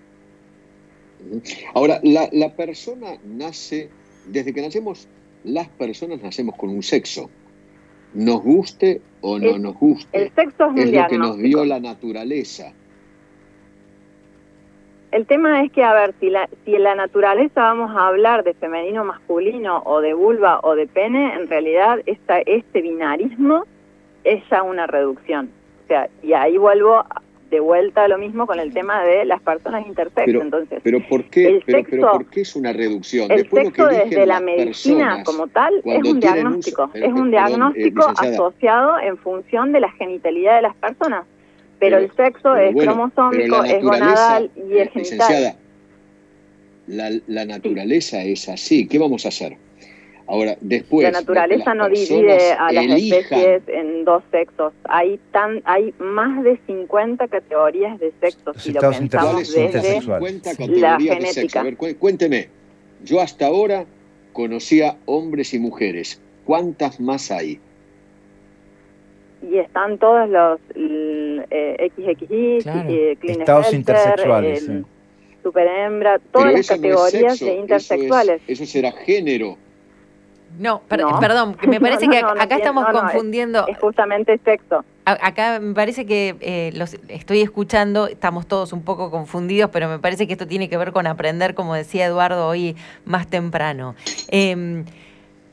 Ahora, 1.75 1.99
la, 2.01 2.29
la 2.31 2.49
persona 2.55 3.17
nace, 3.23 3.89
desde 4.25 4.53
que 4.53 4.61
nacemos, 4.61 5.07
las 5.43 5.67
personas 5.69 6.21
nacemos 6.21 6.55
con 6.55 6.69
un 6.69 6.83
sexo, 6.83 7.29
nos 8.13 8.41
guste 8.41 9.01
o 9.21 9.39
no 9.39 9.57
nos 9.57 9.75
guste. 9.75 10.09
El 10.17 10.31
sexo 10.33 10.71
es, 10.75 10.85
es 10.85 10.91
lo 10.91 11.07
que 11.07 11.17
nos 11.17 11.37
dio 11.37 11.65
la 11.65 11.79
naturaleza. 11.79 12.73
El 15.11 15.25
tema 15.25 15.61
es 15.61 15.71
que, 15.73 15.83
a 15.83 15.93
ver, 15.93 16.13
si, 16.21 16.29
la, 16.29 16.49
si 16.63 16.73
en 16.73 16.83
la 16.83 16.95
naturaleza 16.95 17.61
vamos 17.61 17.91
a 17.95 18.07
hablar 18.07 18.45
de 18.45 18.53
femenino 18.53 19.03
masculino 19.03 19.83
o 19.85 19.99
de 19.99 20.13
vulva 20.13 20.61
o 20.63 20.75
de 20.75 20.87
pene, 20.87 21.33
en 21.33 21.47
realidad 21.47 21.99
esta, 22.05 22.39
este 22.39 22.81
binarismo 22.81 23.65
es 24.23 24.41
ya 24.49 24.63
una 24.63 24.87
reducción. 24.87 25.49
O 25.83 25.87
sea, 25.87 26.09
y 26.23 26.31
ahí 26.31 26.57
vuelvo 26.57 27.03
de 27.51 27.59
vuelta 27.59 28.05
a 28.05 28.07
lo 28.07 28.17
mismo 28.17 28.47
con 28.47 28.59
el 28.59 28.73
tema 28.73 29.03
de 29.03 29.25
las 29.25 29.41
personas 29.41 29.85
intersexo. 29.85 30.25
Pero, 30.25 30.41
Entonces, 30.41 30.79
pero 30.83 30.99
¿por 31.07 31.25
qué, 31.25 31.61
pero, 31.65 32.11
¿por 32.11 32.25
qué 32.25 32.41
es 32.41 32.55
una 32.55 32.73
reducción? 32.73 33.31
El 33.31 33.47
sexo 33.49 33.87
desde 33.87 34.25
la 34.25 34.39
medicina 34.39 35.23
como 35.23 35.47
tal 35.47 35.81
es 35.85 36.03
un 36.03 36.19
diagnóstico, 36.19 36.89
es 36.93 37.13
un 37.13 37.29
diagnóstico 37.29 38.07
asociado 38.17 38.97
en 38.99 39.17
función 39.17 39.71
de 39.71 39.81
la 39.81 39.91
genitalidad 39.91 40.55
de 40.55 40.61
las 40.63 40.75
personas 40.75 41.25
pero, 41.81 41.97
el 41.97 42.11
sexo 42.15 42.55
es 42.55 42.75
cromosómico, 42.75 43.63
es 43.63 43.83
gonadal 43.83 44.51
y 44.55 44.77
es 44.77 44.91
genital. 44.91 45.55
La, 46.85 47.09
la 47.25 47.45
naturaleza 47.45 48.21
es 48.21 48.47
así. 48.49 48.87
¿Qué 48.87 48.99
vamos 48.99 49.25
a 49.25 49.29
hacer? 49.29 49.57
Ahora, 50.31 50.55
después. 50.61 51.03
La 51.03 51.19
naturaleza 51.19 51.73
no 51.75 51.89
divide 51.89 52.53
a 52.53 52.71
las 52.71 52.85
especies 52.85 53.63
en 53.67 54.05
dos 54.05 54.23
sexos. 54.31 54.71
Hay 54.85 55.19
tan, 55.33 55.61
hay 55.65 55.93
más 55.99 56.41
de 56.43 56.57
50 56.67 57.27
categorías 57.27 57.99
de 57.99 58.13
sexos 58.21 58.55
si 58.55 58.71
lo 58.71 58.79
pensamos 58.79 59.53
desde 59.53 59.99
la 60.79 60.97
genética. 60.97 61.59
A 61.59 61.63
ver, 61.63 61.75
cuénteme. 61.75 62.47
Yo 63.03 63.19
hasta 63.19 63.47
ahora 63.47 63.85
conocía 64.31 64.95
hombres 65.05 65.53
y 65.53 65.59
mujeres. 65.59 66.21
¿Cuántas 66.45 67.01
más 67.01 67.29
hay? 67.29 67.59
y 69.41 69.57
están 69.57 69.97
todos 69.97 70.29
los 70.29 70.59
eh, 70.75 71.91
XXI, 71.97 72.59
eh, 72.67 73.17
Estados 73.23 73.73
intersexuales, 73.73 74.69
super 75.41 75.67
hembra, 75.67 76.19
todas 76.31 76.53
las 76.53 76.67
categorías 76.67 77.39
de 77.39 77.55
intersexuales. 77.55 78.41
Eso, 78.47 78.65
será 78.67 78.91
género. 78.91 79.57
No, 80.57 80.81
perdón, 80.87 81.57
me 81.67 81.79
parece 81.81 82.07
que 82.07 82.17
acá 82.17 82.55
estamos 82.55 82.85
confundiendo. 82.91 83.67
Es, 83.67 83.77
justamente 83.79 84.39
sexo. 84.43 84.83
acá 85.05 85.59
me 85.59 85.73
parece 85.73 86.05
que 86.05 86.35
eh, 86.39 86.71
los 86.75 86.95
estoy 87.07 87.41
escuchando, 87.41 88.07
estamos 88.07 88.47
todos 88.47 88.73
un 88.73 88.83
poco 88.83 89.11
confundidos, 89.11 89.69
pero 89.71 89.87
me 89.89 89.99
parece 89.99 90.27
que 90.27 90.33
esto 90.33 90.47
tiene 90.47 90.69
que 90.69 90.77
ver 90.77 90.91
con 90.91 91.07
aprender, 91.07 91.55
como 91.55 91.73
decía 91.73 92.05
Eduardo 92.05 92.47
hoy 92.47 92.75
más 93.05 93.27
temprano. 93.27 93.95
Eh, 94.29 94.83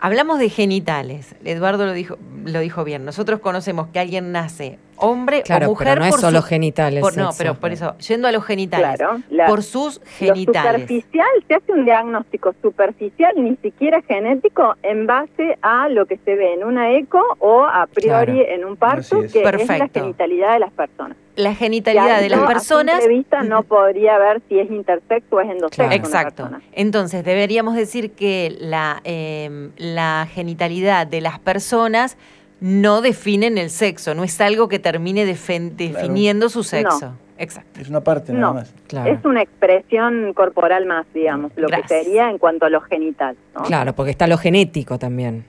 Hablamos 0.00 0.38
de 0.38 0.48
genitales. 0.48 1.34
Eduardo 1.44 1.84
lo 1.84 1.92
dijo, 1.92 2.18
lo 2.44 2.60
dijo 2.60 2.84
bien. 2.84 3.04
Nosotros 3.04 3.40
conocemos 3.40 3.88
que 3.88 3.98
alguien 3.98 4.30
nace 4.30 4.78
hombre 5.00 5.42
o 5.48 5.60
mujer. 5.66 5.88
Pero 5.88 6.00
no 6.00 6.06
es 6.06 6.20
solo 6.20 6.42
genitales. 6.42 7.16
no, 7.16 7.30
pero 7.36 7.54
por 7.54 7.72
eso, 7.72 7.96
yendo 7.98 8.28
a 8.28 8.32
los 8.32 8.44
genitales. 8.44 9.00
por 9.46 9.62
sus 9.62 10.00
genitales. 10.18 10.82
superficial, 10.82 11.28
se 11.46 11.54
hace 11.54 11.72
un 11.72 11.84
diagnóstico 11.84 12.54
superficial, 12.62 13.32
ni 13.36 13.56
siquiera 13.56 14.02
genético, 14.02 14.74
en 14.82 15.06
base 15.06 15.58
a 15.62 15.88
lo 15.88 16.06
que 16.06 16.18
se 16.18 16.34
ve 16.34 16.54
en 16.54 16.64
una 16.64 16.92
eco 16.96 17.22
o 17.38 17.64
a 17.64 17.86
priori 17.86 18.42
en 18.42 18.64
un 18.64 18.76
parto, 18.76 19.20
que 19.32 19.42
es 19.42 19.68
la 19.68 19.88
genitalidad 19.88 20.52
de 20.54 20.58
las 20.58 20.72
personas 20.72 21.16
la 21.38 21.54
genitalidad 21.54 22.20
de 22.20 22.28
las 22.28 22.40
personas. 22.40 23.02
A 23.02 23.08
vista 23.08 23.42
no 23.42 23.62
podría 23.78 24.18
ver 24.18 24.42
si 24.48 24.58
es 24.58 24.70
intersexo 24.70 25.36
o 25.36 25.40
es 25.40 25.48
endosexo. 25.48 25.92
Exacto. 25.92 26.50
Entonces, 26.72 27.24
deberíamos 27.24 27.76
decir 27.76 28.10
que 28.10 28.56
la, 28.60 29.00
em, 29.04 29.70
la 29.76 30.26
genitalidad 30.32 31.06
de 31.06 31.20
las 31.20 31.38
personas 31.38 32.16
no 32.60 33.00
definen 33.00 33.58
el 33.58 33.70
sexo, 33.70 34.14
no 34.14 34.24
es 34.24 34.40
algo 34.40 34.68
que 34.68 34.78
termine 34.78 35.24
definiendo 35.24 36.48
su 36.48 36.62
sexo. 36.62 37.14
Exacto. 37.38 37.80
Es 37.80 37.88
una 37.88 38.00
parte 38.00 38.32
nada 38.32 38.52
más. 38.52 38.74
Es 39.06 39.24
una 39.24 39.42
expresión 39.42 40.32
corporal 40.34 40.86
más, 40.86 41.06
digamos, 41.14 41.52
lo 41.56 41.68
que 41.68 41.86
sería 41.86 42.30
en 42.30 42.38
cuanto 42.38 42.66
a 42.66 42.70
lo 42.70 42.80
genital. 42.80 43.36
Claro, 43.64 43.94
porque 43.94 44.10
está 44.10 44.26
lo 44.26 44.38
genético 44.38 44.98
también. 44.98 45.44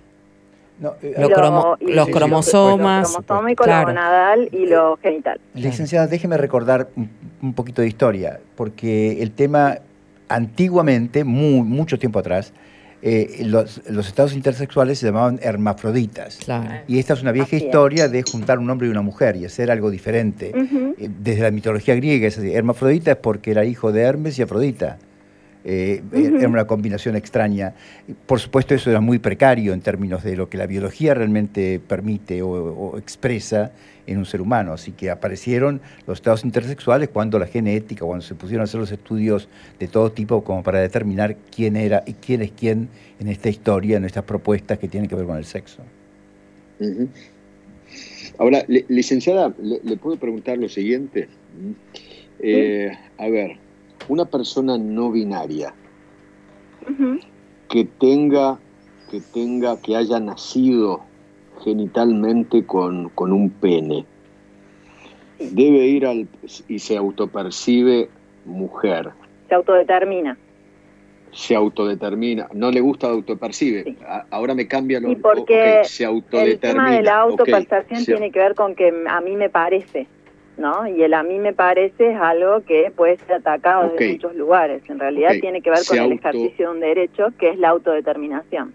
Eh, 1.01 1.15
los 1.17 1.29
cromosomas. 1.29 1.79
Lo 1.81 2.05
cromosómico, 3.25 3.65
lo 3.65 3.85
gonadal 3.85 4.49
y 4.51 4.65
lo 4.67 4.97
genital. 4.97 5.39
Licenciada, 5.53 6.07
déjeme 6.07 6.37
recordar 6.37 6.89
un, 7.41 7.53
poquito 7.53 7.81
de 7.81 7.87
historia, 7.87 8.39
porque 8.55 9.21
el 9.21 9.31
tema 9.31 9.79
antiguamente, 10.29 11.23
mucho 11.23 11.97
tiempo 11.99 12.19
atrás, 12.19 12.53
eh, 13.01 13.43
los, 13.45 13.79
estados 14.07 14.33
intersexuales 14.33 14.99
se 14.99 15.07
llamaban 15.07 15.39
hermafroditas. 15.41 16.39
Y 16.87 16.99
esta 16.99 17.13
es 17.13 17.21
una 17.21 17.31
vieja 17.31 17.55
historia 17.55 18.07
de 18.07 18.23
juntar 18.23 18.59
un 18.59 18.69
hombre 18.69 18.87
y 18.87 18.91
una 18.91 19.01
mujer 19.01 19.35
y 19.37 19.45
hacer 19.45 19.71
algo 19.71 19.89
diferente. 19.89 20.51
Eh, 20.97 21.09
desde 21.21 21.43
la 21.43 21.51
mitología 21.51 21.95
griega, 21.95 22.27
es 22.27 22.37
hermafrodita 22.37 23.11
es 23.11 23.17
porque 23.17 23.51
era 23.51 23.65
hijo 23.65 23.91
de 23.91 24.01
Hermes 24.01 24.37
y 24.39 24.41
Afrodita. 24.41 24.97
Eh, 25.65 26.01
era 26.13 26.47
una 26.47 26.65
combinación 26.65 27.15
extraña. 27.15 27.73
Por 28.25 28.39
supuesto, 28.39 28.73
eso 28.73 28.89
era 28.89 29.01
muy 29.01 29.19
precario 29.19 29.73
en 29.73 29.81
términos 29.81 30.23
de 30.23 30.37
lo 30.37 30.49
que 30.49 30.57
la 30.57 30.65
biología 30.65 31.13
realmente 31.13 31.81
permite 31.85 32.41
o, 32.41 32.97
expresa 32.97 33.71
en 34.07 34.17
un 34.17 34.25
ser 34.25 34.41
humano. 34.41 34.73
Así 34.73 34.91
que 34.93 35.09
aparecieron 35.09 35.81
los 36.07 36.19
estados 36.19 36.45
intersexuales 36.45 37.09
cuando 37.09 37.37
la 37.39 37.45
genética, 37.45 38.05
cuando 38.05 38.25
se 38.25 38.35
pusieron 38.35 38.61
a 38.61 38.63
hacer 38.65 38.79
los 38.79 38.91
estudios 38.91 39.49
de 39.79 39.87
todo 39.87 40.11
tipo 40.11 40.43
como 40.43 40.63
para 40.63 40.79
determinar 40.79 41.35
quién 41.53 41.75
era 41.75 42.03
y 42.05 42.13
quién 42.13 42.41
es 42.41 42.51
quién 42.51 42.87
en 43.19 43.27
esta 43.27 43.49
historia, 43.49 43.97
en 43.97 44.05
estas 44.05 44.23
propuestas 44.23 44.79
que 44.79 44.87
tienen 44.87 45.09
que 45.09 45.15
ver 45.15 45.25
con 45.25 45.37
el 45.37 45.45
sexo. 45.45 45.83
Ahora, 48.37 48.63
licenciada, 48.67 49.53
le, 49.61 49.97
puedo 49.97 50.15
preguntar 50.17 50.57
lo 50.57 50.69
siguiente? 50.69 51.27
Eh, 52.41 52.89
a 53.17 53.27
ver, 53.27 53.57
una 54.09 54.25
persona 54.25 54.77
no 54.77 55.11
binaria 55.11 55.73
que 57.69 57.85
tenga, 57.85 58.57
que 59.09 59.21
tenga, 59.21 59.79
que 59.79 59.95
haya 59.95 60.19
nacido 60.19 61.01
genitalmente 61.63 62.65
con, 62.65 63.11
un 63.15 63.49
pene, 63.49 64.05
debe 65.39 65.85
ir 65.85 66.05
al 66.05 66.27
y 66.67 66.79
se 66.79 66.97
autopercibe 66.97 68.09
mujer. 68.45 69.11
Se 69.47 69.55
autodetermina. 69.55 70.37
Se 71.31 71.55
autodetermina. 71.55 72.49
No 72.53 72.71
le 72.71 72.81
gusta 72.81 73.07
autopercibe. 73.07 73.95
Ahora 74.31 74.55
me 74.55 74.67
cambia 74.67 74.99
lo 74.99 75.11
y 75.11 75.15
porque 75.15 75.81
se 75.83 76.05
autodetermina. 76.05 76.51
El 76.53 76.59
tema 76.59 76.91
de 76.91 77.03
la 77.03 77.19
autopercepción 77.19 78.03
tiene 78.03 78.31
que 78.31 78.39
ver 78.39 78.55
con 78.55 78.73
que 78.73 78.91
a 79.07 79.21
mí 79.21 79.35
me 79.35 79.49
parece. 79.49 80.07
¿No? 80.59 80.85
Y 80.87 81.01
el 81.01 81.13
a 81.13 81.23
mí 81.23 81.39
me 81.39 81.53
parece 81.53 82.11
es 82.11 82.19
algo 82.19 82.61
que 82.65 82.91
puede 82.95 83.17
ser 83.17 83.33
atacado 83.33 83.89
de 83.95 84.11
muchos 84.11 84.35
lugares. 84.35 84.83
En 84.89 84.99
realidad 84.99 85.31
tiene 85.39 85.61
que 85.61 85.69
ver 85.69 85.79
con 85.87 85.97
el 85.97 86.11
ejercicio 86.11 86.69
de 86.69 86.75
un 86.75 86.79
derecho 86.81 87.27
que 87.39 87.49
es 87.49 87.57
la 87.57 87.69
autodeterminación. 87.69 88.73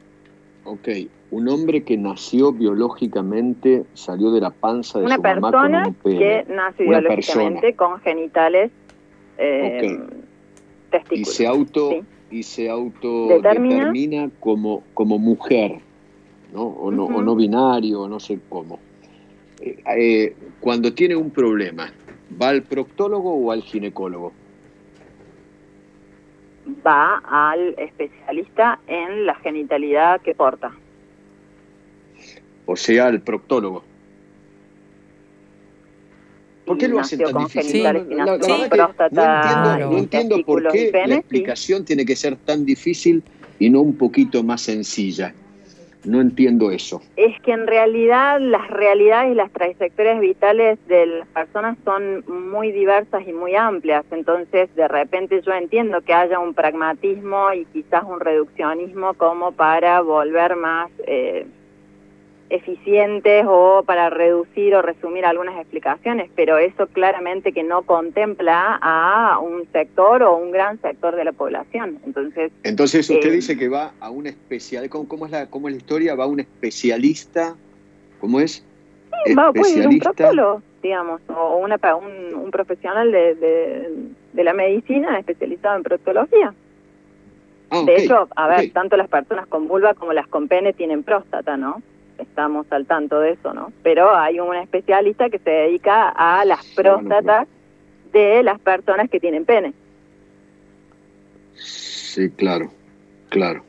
Ok, 0.64 0.88
un 1.30 1.48
hombre 1.48 1.84
que 1.84 1.98
nació 1.98 2.52
biológicamente, 2.52 3.84
salió 3.92 4.30
de 4.30 4.40
la 4.40 4.50
panza 4.50 4.98
de 4.98 5.04
una 5.04 5.16
su 5.16 5.22
mamá 5.22 5.52
con 5.52 5.74
un 5.74 5.94
pene. 5.94 6.18
que 6.18 6.44
nace 6.48 6.84
biológicamente 6.84 7.74
con 7.74 8.00
genitales 8.00 8.70
eh, 9.36 9.98
testículos. 10.90 11.28
Y 11.28 11.32
se 11.32 11.46
auto, 11.46 11.90
y 12.30 12.42
se 12.42 12.70
autodetermina 12.70 14.30
como, 14.40 14.84
como 14.94 15.18
mujer, 15.18 15.80
¿no? 16.54 16.62
O, 16.62 16.90
no, 16.90 17.04
o 17.04 17.20
no 17.22 17.36
binario, 17.36 18.08
no 18.08 18.18
sé 18.20 18.38
cómo. 18.48 18.78
Eh, 19.64 20.36
cuando 20.60 20.92
tiene 20.92 21.16
un 21.16 21.30
problema, 21.30 21.90
¿va 22.40 22.50
al 22.50 22.62
proctólogo 22.62 23.34
o 23.34 23.50
al 23.50 23.62
ginecólogo? 23.62 24.32
Va 26.86 27.22
al 27.24 27.74
especialista 27.78 28.78
en 28.86 29.24
la 29.24 29.34
genitalidad 29.36 30.20
que 30.20 30.34
porta. 30.34 30.72
O 32.66 32.76
sea, 32.76 33.06
al 33.06 33.22
proctólogo. 33.22 33.84
¿Por 36.66 36.78
qué 36.78 36.88
lo 36.88 37.00
hacen 37.00 37.20
tan 37.20 37.44
difícil? 37.44 37.82
no, 37.82 38.34
entiendo, 38.34 38.76
no 39.90 39.98
entiendo 39.98 40.44
por 40.44 40.70
qué 40.72 40.90
la 41.06 41.16
explicación 41.16 41.84
tiene 41.84 42.04
que 42.04 42.16
ser 42.16 42.36
tan 42.36 42.64
difícil 42.64 43.22
y 43.58 43.70
no 43.70 43.80
un 43.80 43.96
poquito 43.96 44.42
más 44.42 44.62
sencilla. 44.62 45.34
No 46.04 46.20
entiendo 46.20 46.70
eso. 46.70 47.00
Es 47.16 47.40
que 47.42 47.52
en 47.52 47.66
realidad 47.66 48.38
las 48.40 48.68
realidades 48.68 49.32
y 49.32 49.34
las 49.34 49.50
trayectorias 49.52 50.20
vitales 50.20 50.78
de 50.86 51.06
las 51.06 51.28
personas 51.28 51.76
son 51.84 52.24
muy 52.26 52.72
diversas 52.72 53.26
y 53.26 53.32
muy 53.32 53.54
amplias, 53.54 54.04
entonces 54.10 54.74
de 54.74 54.88
repente 54.88 55.40
yo 55.42 55.52
entiendo 55.52 56.00
que 56.02 56.14
haya 56.14 56.38
un 56.38 56.54
pragmatismo 56.54 57.52
y 57.52 57.64
quizás 57.66 58.04
un 58.04 58.20
reduccionismo 58.20 59.14
como 59.14 59.52
para 59.52 60.00
volver 60.00 60.56
más... 60.56 60.90
Eh, 61.06 61.46
eficientes 62.50 63.44
o 63.48 63.82
para 63.86 64.10
reducir 64.10 64.74
o 64.74 64.82
resumir 64.82 65.24
algunas 65.24 65.56
explicaciones, 65.58 66.30
pero 66.34 66.58
eso 66.58 66.86
claramente 66.86 67.52
que 67.52 67.62
no 67.62 67.82
contempla 67.82 68.78
a 68.80 69.38
un 69.38 69.66
sector 69.72 70.22
o 70.22 70.36
un 70.36 70.50
gran 70.50 70.80
sector 70.80 71.16
de 71.16 71.24
la 71.24 71.32
población. 71.32 71.98
Entonces, 72.04 72.52
Entonces 72.62 73.08
usted 73.08 73.28
eh, 73.28 73.36
dice 73.36 73.56
que 73.56 73.68
va 73.68 73.92
a 74.00 74.10
un 74.10 74.26
especial, 74.26 74.88
¿cómo, 74.88 75.26
es 75.26 75.32
la 75.32 75.46
cómo 75.46 75.68
es 75.68 75.74
la 75.74 75.78
historia? 75.78 76.14
Va 76.14 76.24
a 76.24 76.28
un 76.28 76.40
especialista, 76.40 77.54
¿cómo 78.20 78.40
es? 78.40 78.64
Sí, 79.24 79.34
va 79.34 79.50
un 79.50 79.98
proctólogo, 79.98 80.62
digamos, 80.82 81.20
o 81.28 81.56
una, 81.56 81.78
un, 81.96 82.34
un 82.34 82.50
profesional 82.50 83.10
de, 83.10 83.34
de, 84.32 84.44
la 84.44 84.52
medicina 84.52 85.18
especializado 85.18 85.76
en 85.76 85.82
proctología. 85.82 86.52
Ah, 87.70 87.82
de 87.86 87.96
hecho, 87.96 88.28
a 88.36 88.48
ver, 88.48 88.70
tanto 88.72 88.96
las 88.96 89.08
personas 89.08 89.46
con 89.46 89.66
vulva 89.66 89.94
como 89.94 90.12
las 90.12 90.28
con 90.28 90.48
pene 90.48 90.72
tienen 90.72 91.02
próstata, 91.02 91.56
¿no? 91.56 91.80
Estamos 92.18 92.66
al 92.70 92.86
tanto 92.86 93.20
de 93.20 93.32
eso, 93.32 93.52
¿no? 93.54 93.72
Pero 93.82 94.14
hay 94.14 94.40
un 94.40 94.54
especialista 94.56 95.30
que 95.30 95.38
se 95.38 95.50
dedica 95.50 96.08
a 96.10 96.44
las 96.44 96.64
próstatas 96.74 97.48
de 98.12 98.42
las 98.42 98.60
personas 98.60 99.10
que 99.10 99.20
tienen 99.20 99.44
pene. 99.44 99.72
Sí, 101.54 102.30
claro, 102.30 102.70
claro. 103.28 103.64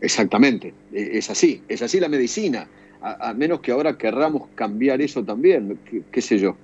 Exactamente, 0.00 0.74
e, 0.92 1.18
es 1.18 1.30
así, 1.30 1.62
es 1.68 1.82
así 1.82 2.00
la 2.00 2.08
medicina, 2.08 2.68
a, 3.00 3.32
menos 3.34 3.60
que 3.60 3.72
ahora 3.72 3.96
querramos 3.96 4.48
cambiar 4.54 5.00
eso 5.00 5.24
también, 5.24 5.78
qué 6.10 6.20
sé 6.20 6.38
yo 6.38 6.56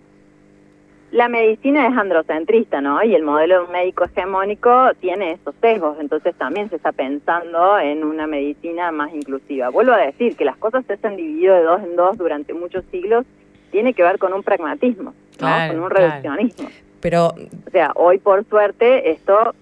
la 1.13 1.29
medicina 1.29 1.87
es 1.87 1.97
androcentrista, 1.97 2.81
¿no? 2.81 3.03
Y 3.05 3.15
el 3.15 3.23
modelo 3.23 3.69
médico 3.69 4.05
hegemónico 4.05 4.93
tiene 4.99 5.33
esos 5.33 5.55
sesgos, 5.61 5.99
entonces 6.01 6.35
también 6.37 6.71
se 6.71 6.77
está 6.77 6.91
pensando 6.91 7.79
en 7.79 8.03
una 8.03 8.27
medicina 8.27 8.91
más 8.93 9.13
inclusiva. 9.15 9.69
Vuelvo 9.69 9.93
a 9.93 9.99
decir 9.99 10.37
que 10.37 10.47
las 10.47 10.57
cosas 10.57 10.85
se 10.87 11.07
han 11.07 11.17
dividido 11.17 11.55
de 11.55 11.63
dos 11.63 11.83
en 11.83 11.97
dos 11.97 12.17
durante 12.17 12.55
muchos 12.55 12.85
siglos, 12.91 13.27
tiene 13.71 13.93
que 13.93 14.03
ver 14.03 14.19
con 14.19 14.33
un 14.33 14.43
pragmatismo, 14.43 15.13
¿no? 15.39 15.69
con 15.69 15.81
un 15.81 15.91
reduccionismo. 15.91 16.69
Pero, 17.01 17.27
o 17.27 17.71
sea, 17.71 17.93
hoy 17.95 18.19
por 18.19 18.45
suerte 18.47 19.11
esto 19.11 19.55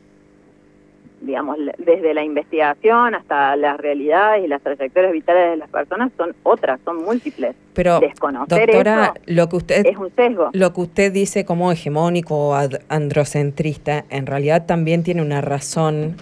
digamos, 1.30 1.58
desde 1.78 2.12
la 2.12 2.24
investigación 2.24 3.14
hasta 3.14 3.54
las 3.54 3.78
realidades 3.78 4.44
y 4.44 4.48
las 4.48 4.60
trayectorias 4.62 5.12
vitales 5.12 5.52
de 5.52 5.56
las 5.58 5.70
personas 5.70 6.10
son 6.16 6.34
otras, 6.42 6.80
son 6.84 7.04
múltiples. 7.04 7.54
Pero, 7.72 8.00
Desconocer 8.00 8.66
doctora, 8.66 9.14
lo 9.26 9.48
que 9.48 9.56
usted, 9.56 9.86
es 9.86 9.96
un 9.96 10.10
sesgo. 10.16 10.50
Lo 10.52 10.72
que 10.72 10.80
usted 10.80 11.12
dice 11.12 11.44
como 11.44 11.70
hegemónico 11.70 12.48
o 12.48 12.68
androcentrista, 12.88 14.04
en 14.10 14.26
realidad 14.26 14.66
también 14.66 15.04
tiene 15.04 15.22
una 15.22 15.40
razón. 15.40 16.16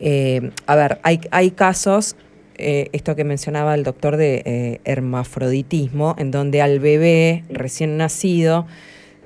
Eh, 0.00 0.50
a 0.66 0.74
ver, 0.74 0.98
hay, 1.04 1.20
hay 1.30 1.52
casos, 1.52 2.16
eh, 2.56 2.88
esto 2.92 3.14
que 3.14 3.22
mencionaba 3.22 3.76
el 3.76 3.84
doctor 3.84 4.16
de 4.16 4.42
eh, 4.44 4.80
hermafroditismo, 4.84 6.16
en 6.18 6.32
donde 6.32 6.60
al 6.60 6.80
bebé 6.80 7.44
recién 7.50 7.96
nacido 7.96 8.66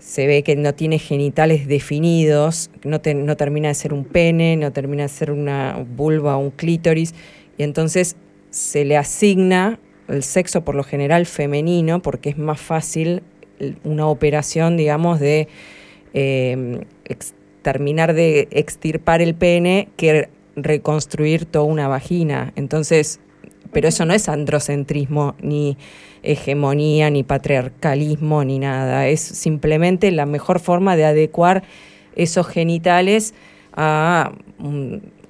se 0.09 0.27
ve 0.27 0.43
que 0.43 0.57
no 0.57 0.75
tiene 0.75 0.99
genitales 0.99 1.69
definidos, 1.69 2.71
no, 2.83 2.99
no 3.15 3.37
termina 3.37 3.69
de 3.69 3.75
ser 3.75 3.93
un 3.93 4.05
pene, 4.05 4.57
no 4.57 4.73
termina 4.73 5.03
de 5.03 5.11
ser 5.11 5.31
una 5.31 5.85
vulva 5.87 6.39
o 6.39 6.41
un 6.41 6.51
clítoris, 6.51 7.15
y 7.59 7.63
entonces 7.63 8.17
se 8.49 8.87
le 8.87 8.97
asigna 8.97 9.79
el 10.09 10.23
sexo 10.23 10.65
por 10.65 10.75
lo 10.75 10.83
general 10.83 11.27
femenino 11.27 12.01
porque 12.01 12.31
es 12.31 12.39
más 12.39 12.59
fácil 12.59 13.23
una 13.85 14.07
operación, 14.07 14.79
digamos, 14.79 15.21
de 15.21 15.49
em, 16.15 16.81
terminar 17.61 18.15
de 18.15 18.49
extirpar 18.51 19.21
el 19.21 19.35
pene 19.35 19.91
que 19.99 20.31
reconstruir 20.57 21.45
toda 21.45 21.67
una 21.67 21.87
vagina. 21.87 22.55
Entonces, 22.57 23.21
pero 23.73 23.89
eso 23.89 24.05
no 24.05 24.15
es 24.15 24.29
androcentrismo 24.29 25.35
ni 25.41 25.77
hegemonía, 26.23 27.11
ni 27.11 27.23
patriarcalismo, 27.23 28.45
ni 28.45 28.59
nada. 28.59 29.07
Es 29.07 29.21
simplemente 29.21 30.11
la 30.11 30.27
mejor 30.27 30.61
forma 30.61 30.97
de 30.97 31.05
adecuar 31.05 31.63
esos 32.17 32.47
genitales 32.49 33.35
a, 33.75 34.33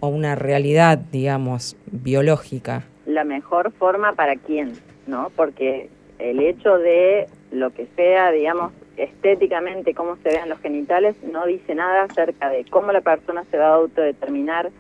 una 0.01 0.37
realidad, 0.37 0.99
digamos, 0.99 1.77
biológica. 1.91 2.85
La 3.05 3.25
mejor 3.25 3.73
forma 3.73 4.13
para 4.13 4.37
quién, 4.37 4.75
¿no? 5.07 5.31
Porque 5.35 5.91
el 6.19 6.41
hecho 6.41 6.79
de 6.79 7.27
lo 7.51 7.71
que 7.71 7.87
sea, 7.97 8.31
digamos, 8.31 8.73
estéticamente 8.97 9.95
cómo 9.95 10.17
se 10.23 10.31
vean 10.31 10.49
los 10.49 10.61
genitales, 10.61 11.17
no 11.23 11.47
dice 11.47 11.75
nada 11.75 12.05
acerca 12.05 12.49
de 12.49 12.65
cómo 12.71 12.93
la 12.93 13.01
persona 13.01 13.45
se 13.51 13.59
va 13.59 13.69
a 13.69 13.75
autodeterminar, 13.75 14.71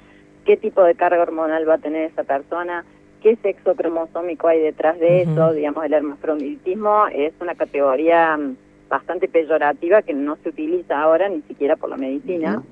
qué 0.45 0.57
tipo 0.57 0.83
de 0.83 0.95
carga 0.95 1.23
hormonal 1.23 1.69
va 1.69 1.75
a 1.75 1.79
tener 1.79 2.11
esa 2.11 2.25
persona, 2.25 2.85
qué 3.23 3.37
sexo 3.37 3.75
cromosómico 3.75 4.49
hay 4.49 4.61
detrás 4.61 4.99
de 4.99 5.23
eso, 5.23 5.53
digamos, 5.53 5.85
el 5.85 5.93
hermafroditismo 5.93 7.07
es 7.09 7.33
una 7.41 7.55
categoría 7.55 8.37
mm, 8.37 8.57
bastante 8.89 9.29
peyorativa 9.29 10.03
que 10.03 10.15
no 10.15 10.37
se 10.37 10.51
utiliza 10.51 11.01
ahora 11.01 11.29
ni 11.29 11.43
siquiera 11.43 11.77
por 11.77 11.91
la 11.91 11.97
medicina, 11.97 12.63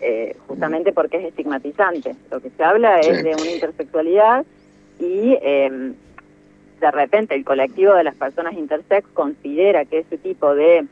eh, 0.00 0.36
justamente 0.46 0.92
porque 0.92 1.18
es 1.18 1.24
estigmatizante. 1.26 2.14
Lo 2.30 2.40
que 2.40 2.50
se 2.50 2.64
habla 2.64 3.00
es 3.00 3.22
de 3.22 3.34
una 3.34 3.50
intersexualidad 3.50 4.44
y 4.98 5.36
em, 5.42 5.94
de 6.80 6.90
repente 6.90 7.34
el 7.34 7.44
colectivo 7.44 7.94
de 7.94 8.04
las 8.04 8.14
personas 8.14 8.54
intersex 8.54 9.06
considera 9.08 9.84
que 9.84 9.98
ese 9.98 10.18
tipo 10.18 10.54
de 10.54 10.86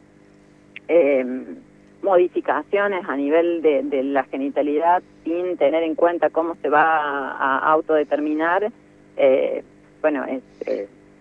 em, 0.87 1.57
modificaciones 2.03 3.05
a 3.09 3.17
nivel 3.17 3.63
de, 3.63 3.83
de, 3.83 4.05
la 4.05 4.23
genitalidad 4.25 5.03
sin 5.25 5.57
tener 5.57 5.83
en 5.83 5.97
cuenta 5.97 6.31
cómo 6.31 6.55
se 6.63 6.69
va 6.69 7.33
a 7.33 7.59
autodeterminar 7.73 8.71
eh, 9.19 9.63
bueno, 10.01 10.25
es, 10.25 10.43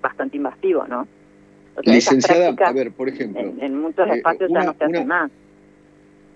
bastante 0.02 0.38
invasivo, 0.38 0.86
¿no? 0.88 1.08
licenciada, 1.84 2.56
a 2.66 2.72
ver, 2.72 2.92
por 2.92 3.10
ejemplo. 3.10 3.54
En, 3.60 3.80
muchos 3.80 4.08
eh, 4.08 4.16
espacios 4.16 4.50
ya 4.52 4.64
no 4.64 4.74
se 4.74 4.84
hace 4.84 5.06
más. 5.06 5.32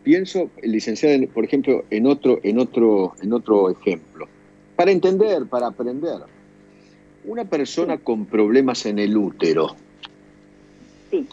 Pienso, 0.03 0.49
licenciada, 0.61 1.17
por 1.33 1.45
ejemplo, 1.45 1.83
en 1.89 2.07
otro, 2.07 2.39
en 2.43 2.59
otro, 2.59 3.13
en 3.21 3.33
otro 3.33 3.69
ejemplo. 3.69 4.27
Para 4.75 4.91
entender, 4.91 5.45
para 5.47 5.67
aprender. 5.67 6.19
Una 7.23 7.45
persona 7.45 7.97
con 7.97 8.25
problemas 8.25 8.85
en 8.85 8.97
el 8.97 9.15
útero. 9.15 9.75
Sí. 11.11 11.27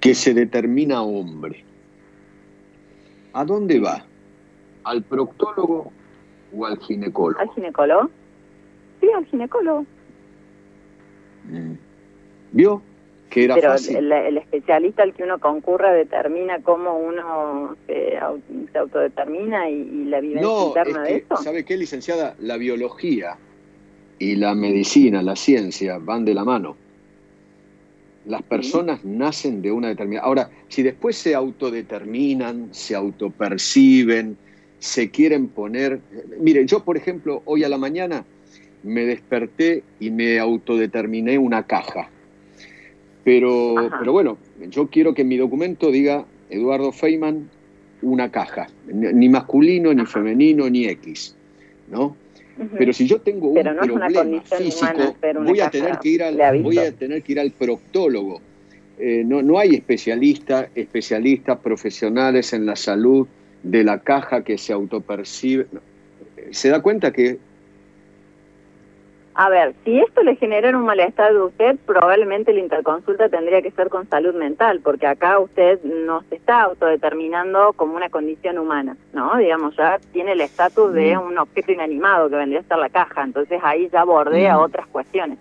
Que 0.00 0.14
se 0.14 0.34
determina 0.34 1.02
hombre. 1.02 1.64
¿A 3.32 3.44
dónde 3.44 3.80
va? 3.80 4.04
¿Al 4.84 5.02
proctólogo 5.02 5.90
o 6.54 6.66
al 6.66 6.78
ginecólogo? 6.78 7.40
¿Al 7.40 7.50
ginecólogo? 7.54 8.10
Al 9.10 9.26
ginecólogo. 9.26 9.84
Mm. 11.48 11.74
¿Vio? 12.52 12.82
Que 13.28 13.44
era 13.44 13.54
Pero 13.54 13.70
fácil. 13.70 14.12
El, 14.12 14.38
especialista 14.38 15.02
al 15.02 15.14
que 15.14 15.22
uno 15.22 15.38
concurra 15.38 15.92
determina 15.92 16.60
cómo 16.62 16.98
uno 16.98 17.76
se, 17.86 18.18
autodetermina 18.18 19.68
y, 19.70 20.04
la 20.04 20.20
vivencia 20.20 20.66
interna 20.66 21.02
de 21.02 21.16
eso. 21.16 21.36
¿Sabe 21.38 21.64
qué, 21.64 21.76
licenciada? 21.76 22.36
La 22.38 22.58
biología 22.58 23.36
y 24.18 24.36
la 24.36 24.54
medicina, 24.54 25.22
la 25.22 25.34
ciencia 25.34 25.98
van 25.98 26.24
de 26.24 26.34
la 26.34 26.44
mano. 26.44 26.76
Las 28.26 28.42
personas 28.42 29.04
nacen 29.04 29.62
de 29.62 29.72
una 29.72 29.88
determinada... 29.88 30.26
Ahora, 30.26 30.50
si 30.68 30.82
después 30.82 31.16
se 31.16 31.34
autodeterminan, 31.34 32.68
se 32.72 32.94
autoperciben, 32.94 34.36
se 34.78 35.10
quieren 35.10 35.48
poner... 35.48 36.00
Mire, 36.38 36.64
yo, 36.66 36.84
por 36.84 36.96
ejemplo, 36.96 37.42
hoy 37.46 37.64
a 37.64 37.68
la 37.68 37.78
mañana 37.78 38.24
me 38.82 39.06
desperté 39.06 39.82
y 40.00 40.10
me 40.10 40.38
autodeterminé 40.38 41.38
una 41.38 41.66
caja. 41.66 42.08
Pero, 43.24 43.90
pero 43.98 44.12
bueno, 44.12 44.38
yo 44.68 44.88
quiero 44.88 45.14
que 45.14 45.24
mi 45.24 45.36
documento 45.36 45.90
diga 45.90 46.24
Eduardo 46.50 46.92
Feynman 46.92 47.48
una 48.02 48.30
caja, 48.30 48.68
ni 48.86 49.28
masculino, 49.28 49.94
ni 49.94 50.04
femenino, 50.06 50.68
ni 50.68 50.86
X, 50.86 51.36
¿no? 51.88 52.16
Pero 52.76 52.92
si 52.92 53.06
yo 53.06 53.20
tengo 53.20 53.48
un 53.48 53.62
problema 53.62 54.42
físico, 54.42 55.16
voy 55.44 55.60
a, 55.60 55.70
tener 55.70 55.98
que 55.98 56.08
ir 56.08 56.22
al, 56.22 56.62
voy 56.62 56.78
a 56.78 56.92
tener 56.92 57.22
que 57.22 57.32
ir 57.32 57.40
al 57.40 57.52
proctólogo. 57.52 58.40
Eh, 58.98 59.22
no, 59.24 59.40
no 59.42 59.58
hay 59.58 59.74
especialistas, 59.74 60.68
especialistas 60.74 61.58
profesionales 61.60 62.52
en 62.52 62.66
la 62.66 62.76
salud 62.76 63.26
de 63.62 63.84
la 63.84 64.00
caja 64.00 64.44
que 64.44 64.58
se 64.58 64.72
autopercibe. 64.72 65.66
¿Se 66.50 66.68
da 66.68 66.82
cuenta 66.82 67.12
que 67.12 67.38
A 69.34 69.48
ver, 69.48 69.74
si 69.84 69.98
esto 69.98 70.22
le 70.22 70.36
genera 70.36 70.76
un 70.76 70.84
malestar 70.84 71.32
de 71.32 71.40
usted, 71.40 71.76
probablemente 71.86 72.52
la 72.52 72.60
interconsulta 72.60 73.30
tendría 73.30 73.62
que 73.62 73.70
ser 73.70 73.88
con 73.88 74.06
salud 74.08 74.34
mental, 74.34 74.80
porque 74.84 75.06
acá 75.06 75.38
usted 75.38 75.82
no 75.82 76.22
se 76.28 76.36
está 76.36 76.62
autodeterminando 76.62 77.72
como 77.74 77.96
una 77.96 78.10
condición 78.10 78.58
humana, 78.58 78.96
¿no? 79.14 79.36
Digamos, 79.38 79.74
ya 79.76 79.98
tiene 80.12 80.32
el 80.32 80.42
estatus 80.42 80.92
de 80.92 81.16
mm. 81.16 81.20
un 81.20 81.38
objeto 81.38 81.72
inanimado 81.72 82.28
que 82.28 82.36
vendría 82.36 82.60
a 82.60 82.64
ser 82.64 82.76
la 82.76 82.90
caja, 82.90 83.22
entonces 83.22 83.58
ahí 83.62 83.88
ya 83.90 84.04
bordea 84.04 84.58
mm. 84.58 84.60
otras 84.60 84.86
cuestiones. 84.88 85.38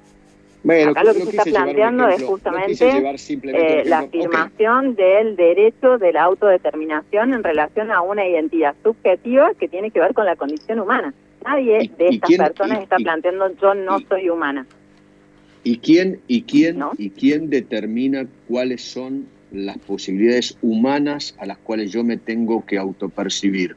Bueno, 0.64 0.92
Acá 0.92 1.04
lo 1.04 1.14
que 1.14 1.22
se 1.22 1.30
está 1.32 1.44
planteando 1.44 2.08
es 2.08 2.24
justamente 2.24 2.88
eh, 2.88 3.84
la 3.86 4.00
afirmación 4.00 4.96
del 4.96 5.36
derecho 5.36 5.98
de 5.98 6.14
la 6.14 6.24
autodeterminación 6.24 7.34
en 7.34 7.44
relación 7.44 7.92
a 7.92 8.02
una 8.02 8.28
identidad 8.28 8.76
subjetiva 8.84 9.54
que 9.56 9.68
tiene 9.68 9.90
que 9.90 10.00
ver 10.00 10.14
con 10.14 10.26
la 10.26 10.36
condición 10.36 10.80
humana. 10.80 11.14
Nadie 11.46 11.92
de 11.98 12.08
estas 12.10 12.50
personas 12.50 12.84
está 12.84 12.98
planteando 12.98 13.56
yo 13.62 13.74
no 13.74 14.00
soy 14.08 14.30
humana. 14.30 14.66
¿Y 15.64 15.78
quién, 15.78 16.20
y, 16.28 16.44
quién, 16.44 16.84
¿Y 16.98 17.12
quién 17.12 17.50
determina 17.50 18.26
cuáles 18.48 18.82
son 18.82 19.28
las 19.52 19.78
posibilidades 19.80 20.58
humanas 20.62 21.36
a 21.40 21.46
las 21.46 21.58
cuales 21.60 21.92
yo 21.92 22.04
me 22.04 22.18
tengo 22.18 22.66
que 22.66 22.78
autopercibir? 22.78 23.76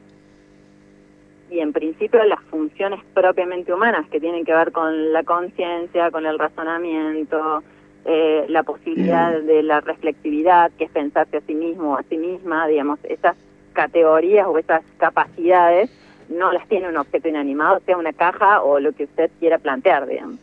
y 1.55 1.59
en 1.59 1.71
principio 1.73 2.23
las 2.25 2.41
funciones 2.49 2.99
propiamente 3.13 3.73
humanas 3.73 4.07
que 4.09 4.19
tienen 4.19 4.43
que 4.43 4.53
ver 4.53 4.71
con 4.71 5.13
la 5.13 5.23
conciencia, 5.23 6.11
con 6.11 6.25
el 6.25 6.37
razonamiento, 6.37 7.63
eh, 8.03 8.45
la 8.49 8.63
posibilidad 8.63 9.41
mm. 9.41 9.45
de 9.45 9.63
la 9.63 9.81
reflexividad, 9.81 10.71
que 10.77 10.85
es 10.85 10.91
pensarse 10.91 11.37
a 11.37 11.41
sí 11.41 11.55
mismo 11.55 11.93
o 11.93 11.97
a 11.97 12.03
sí 12.03 12.17
misma, 12.17 12.67
digamos, 12.67 12.99
esas 13.03 13.35
categorías 13.73 14.47
o 14.47 14.57
esas 14.57 14.83
capacidades 14.97 15.89
no 16.29 16.51
las 16.51 16.67
tiene 16.67 16.89
un 16.89 16.97
objeto 16.97 17.27
inanimado, 17.27 17.81
sea 17.85 17.97
una 17.97 18.13
caja 18.13 18.61
o 18.61 18.79
lo 18.79 18.91
que 18.93 19.05
usted 19.05 19.29
quiera 19.39 19.57
plantear, 19.57 20.07
digamos. 20.07 20.37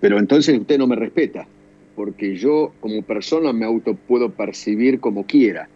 Pero 0.00 0.18
entonces 0.18 0.58
usted 0.58 0.78
no 0.78 0.86
me 0.86 0.96
respeta, 0.96 1.46
porque 1.96 2.36
yo 2.36 2.72
como 2.80 3.02
persona 3.02 3.52
me 3.52 3.64
auto 3.64 3.94
puedo 3.94 4.30
percibir 4.30 5.00
como 5.00 5.24
quiera 5.26 5.68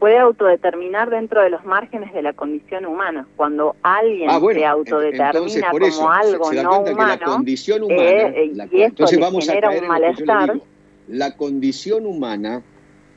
puede 0.00 0.18
autodeterminar 0.18 1.10
dentro 1.10 1.42
de 1.42 1.50
los 1.50 1.64
márgenes 1.64 2.12
de 2.12 2.22
la 2.22 2.32
condición 2.32 2.86
humana. 2.86 3.26
Cuando 3.36 3.76
alguien 3.82 4.30
ah, 4.30 4.40
se 4.52 4.64
autodetermina 4.64 5.70
como 5.70 6.10
algo 6.10 6.52
no 6.52 6.80
humano, 6.80 7.06
la 7.06 7.18
condición 7.18 7.82
humana 7.82 8.02
eh, 8.02 8.52
y 8.72 8.82
entonces 8.82 9.20
vamos 9.20 9.48
a 9.48 9.52
un 9.52 9.86
malestar. 9.86 10.60
La 11.06 11.36
condición 11.36 12.06
humana 12.06 12.62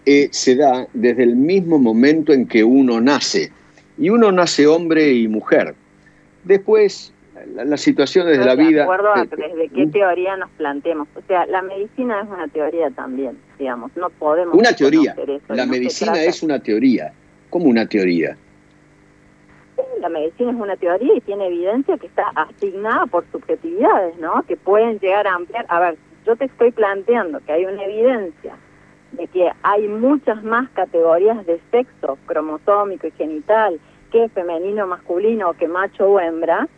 eh, 0.06 0.27
se 0.32 0.58
da 0.58 0.86
desde 0.93 1.23
el 1.23 1.38
mismo 1.38 1.79
momento 1.79 2.34
en 2.34 2.45
que 2.47 2.63
uno 2.63 2.99
nace. 2.99 3.51
Y 4.04 4.10
uno 4.10 4.34
nace 4.34 4.68
hombre 4.68 5.13
y 5.13 5.30
mujer. 5.30 5.76
Después 6.44 7.13
las 7.56 7.80
situaciones 7.80 8.38
de 8.38 8.44
la 8.44 8.54
vida. 8.54 8.80
De 8.80 8.82
acuerdo 8.82 9.13
a 9.16 9.24
desde 9.24 9.70
qué 9.70 9.88
teoría 9.88 10.36
nos 10.36 10.50
planteemos. 10.58 11.08
O 11.16 11.22
sea, 11.26 11.46
la 11.46 11.62
medicina 11.62 12.20
es 12.20 12.28
una 12.28 12.50
teoría 12.50 12.89
también, 12.89 13.38
digamos. 13.58 13.96
No 13.96 14.10
podemos. 14.10 14.56
Una 14.56 14.74
teoría. 14.74 15.16
La 15.48 15.66
medicina 15.66 16.22
es 16.22 16.44
una 16.44 16.60
teoría. 16.60 17.13
¿Cómo 17.50 17.68
una 17.68 17.88
teoría? 17.88 18.36
La 20.02 20.10
medicina 20.10 20.52
es 20.52 20.58
una 20.58 20.76
teoría 20.76 21.16
y 21.16 21.22
tiene 21.22 21.48
evidencia 21.48 21.98
que 21.98 22.08
está 22.08 22.28
asignada 22.36 23.06
por 23.06 23.24
subjetividades, 23.32 24.18
¿no? 24.18 24.44
Que 24.44 24.58
pueden 24.58 25.00
llegar 25.00 25.28
a 25.28 25.36
ampliar. 25.36 25.66
A 25.70 25.80
ver, 25.80 25.98
yo 26.26 26.36
te 26.36 26.44
estoy 26.44 26.72
planteando 26.72 27.39
que 27.46 27.54
hay 27.54 27.63
una 27.63 27.82
evidencia 27.86 28.58
de 29.13 29.28
que 29.28 29.50
hay 29.62 29.88
muchas 29.88 30.44
más 30.44 30.70
categorías 30.72 31.46
de 31.46 31.62
sexo 31.72 32.18
cromosómico 32.26 33.08
y 33.08 33.12
genital 33.12 33.80
que 34.13 34.30
femenino, 34.30 34.86
masculino, 34.86 35.54
que 35.54 35.67
macho 35.67 36.08
o 36.08 36.19
hembra, 36.19 36.69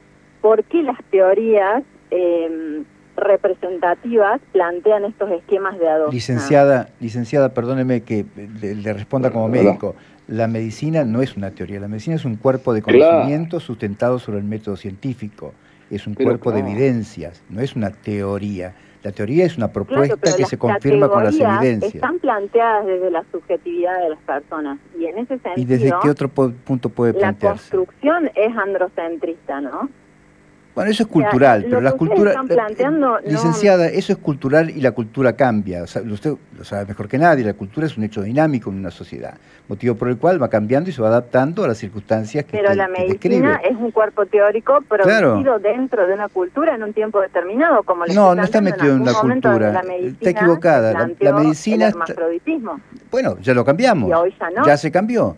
por 0.41 0.63
qué 0.63 0.81
las 0.81 0.97
teorías 1.11 1.83
eh, 2.09 2.83
representativas 3.17 4.39
plantean 4.53 5.03
estos 5.03 5.29
esquemas 5.31 5.77
de 5.77 5.89
adopción. 5.89 6.15
Licenciada, 6.15 6.89
licenciada, 7.01 7.53
perdóneme 7.53 8.01
que 8.01 8.25
le, 8.61 8.93
responda 8.93 9.31
como 9.31 9.49
médico. 9.49 9.95
La 10.27 10.47
medicina 10.47 11.03
no 11.03 11.21
es 11.21 11.35
una 11.35 11.51
teoría, 11.51 11.79
la 11.79 11.89
medicina 11.89 12.15
es 12.15 12.25
un 12.25 12.37
cuerpo 12.37 12.73
de 12.73 12.81
conocimiento 12.81 13.59
sustentado 13.59 14.17
sobre 14.17 14.39
el 14.39 14.45
método 14.45 14.77
científico, 14.77 15.53
es 15.91 16.07
un 16.07 16.15
cuerpo 16.15 16.51
de 16.51 16.61
evidencias, 16.61 17.43
no 17.49 17.61
es 17.61 17.75
una 17.75 17.91
teoría. 17.91 18.73
La 19.05 19.11
teoría 19.11 19.45
es 19.45 19.55
una 19.55 19.71
propuesta 19.71 20.35
que 20.35 20.45
se 20.45 20.57
confirma 20.57 21.07
con 21.07 21.23
las 21.23 21.35
evidencias. 21.39 21.93
Están 21.93 22.17
planteadas 22.17 22.87
desde 22.87 23.11
la 23.11 23.23
subjetividad 23.31 24.01
de 24.01 24.09
las 24.09 24.19
personas 24.21 24.79
y 24.99 25.05
en 25.05 25.19
ese 25.19 25.37
sentido. 25.37 25.53
¿Y 25.57 25.65
desde 25.65 25.93
qué 26.01 26.09
otro 26.09 26.27
punto 26.27 26.89
puede 26.89 27.13
plantearse? 27.13 27.69
La 27.69 27.77
construcción 27.77 28.31
es 28.33 28.57
androcentrista, 28.57 29.61
¿no? 29.61 29.89
Bueno, 30.75 30.91
eso 30.91 31.03
es 31.03 31.09
cultural, 31.09 31.65
pero 31.69 31.79
la 31.79 31.93
cultura, 31.93 32.43
licenciada, 33.23 33.87
eso 33.87 34.11
es 34.11 34.19
cultural 34.19 34.69
y 34.69 34.81
la 34.81 34.91
cultura 34.91 35.33
cambia. 35.33 35.83
usted 35.83 36.35
lo 36.57 36.63
sabe 36.65 36.85
mejor 36.85 37.07
que 37.07 37.17
nadie, 37.17 37.45
la 37.45 37.53
cultura 37.53 37.87
es 37.87 37.97
un 37.97 38.03
hecho 38.03 38.21
dinámico 38.21 38.69
en 38.69 38.79
una 38.79 38.91
sociedad, 38.91 39.35
motivo 39.69 39.95
por 39.95 40.09
el 40.09 40.17
cual 40.17 40.41
va 40.41 40.49
cambiando 40.49 40.89
y 40.89 40.93
se 40.93 41.01
va 41.01 41.07
adaptando 41.07 41.63
a 41.63 41.69
las 41.69 41.77
circunstancias 41.77 42.43
que 42.43 42.57
Pero 42.57 42.73
la 42.73 42.89
medicina 42.89 43.61
es 43.63 43.77
un 43.77 43.91
cuerpo 43.91 44.25
teórico 44.25 44.81
producido 44.81 45.59
dentro 45.59 46.05
de 46.07 46.13
una 46.13 46.27
cultura 46.27 46.75
en 46.75 46.83
un 46.83 46.91
tiempo 46.91 47.21
determinado, 47.21 47.83
como 47.83 48.05
No, 48.07 48.35
no 48.35 48.43
está 48.43 48.59
metido 48.59 48.93
en, 48.95 49.01
una 49.01 49.13
cultura, 49.13 49.81
está 49.89 50.29
equivocada. 50.29 50.91
La, 51.19 51.33
medicina 51.33 51.87
está... 51.87 52.15
Bueno, 53.09 53.37
ya 53.39 53.53
lo 53.53 53.63
cambiamos. 53.63 54.11
ya 54.65 54.75
se 54.75 54.91
cambió. 54.91 55.37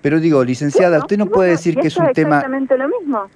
Pero 0.00 0.20
digo, 0.20 0.44
licenciada, 0.44 0.98
usted 0.98 1.18
no 1.18 1.26
puede 1.26 1.50
decir 1.50 1.76
que 1.76 1.88
es 1.88 1.96
un 1.96 2.12
tema... 2.12 2.36
exactamente 2.36 2.78
lo 2.78 2.88
mismo. 2.88 3.28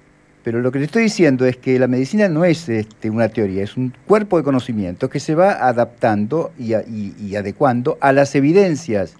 Pero 0.45 0.61
lo 0.61 0.71
que 0.71 0.77
le 0.77 0.85
estoy 0.85 1.01
diciendo 1.01 1.43
es 1.47 1.57
que 1.57 1.79
la 1.79 1.87
medicina 1.87 2.29
no 2.29 2.45
es 2.45 2.69
este, 2.69 3.09
una 3.09 3.29
teoría, 3.29 3.63
es 3.63 3.75
un 3.75 3.91
cuerpo 4.05 4.37
de 4.37 4.43
conocimiento 4.43 5.09
que 5.09 5.19
se 5.19 5.33
va 5.33 5.53
adaptando 5.53 6.51
y, 6.59 7.35
adecuando 7.35 7.97
a 7.99 8.13
las 8.13 8.35
evidencias, 8.35 9.17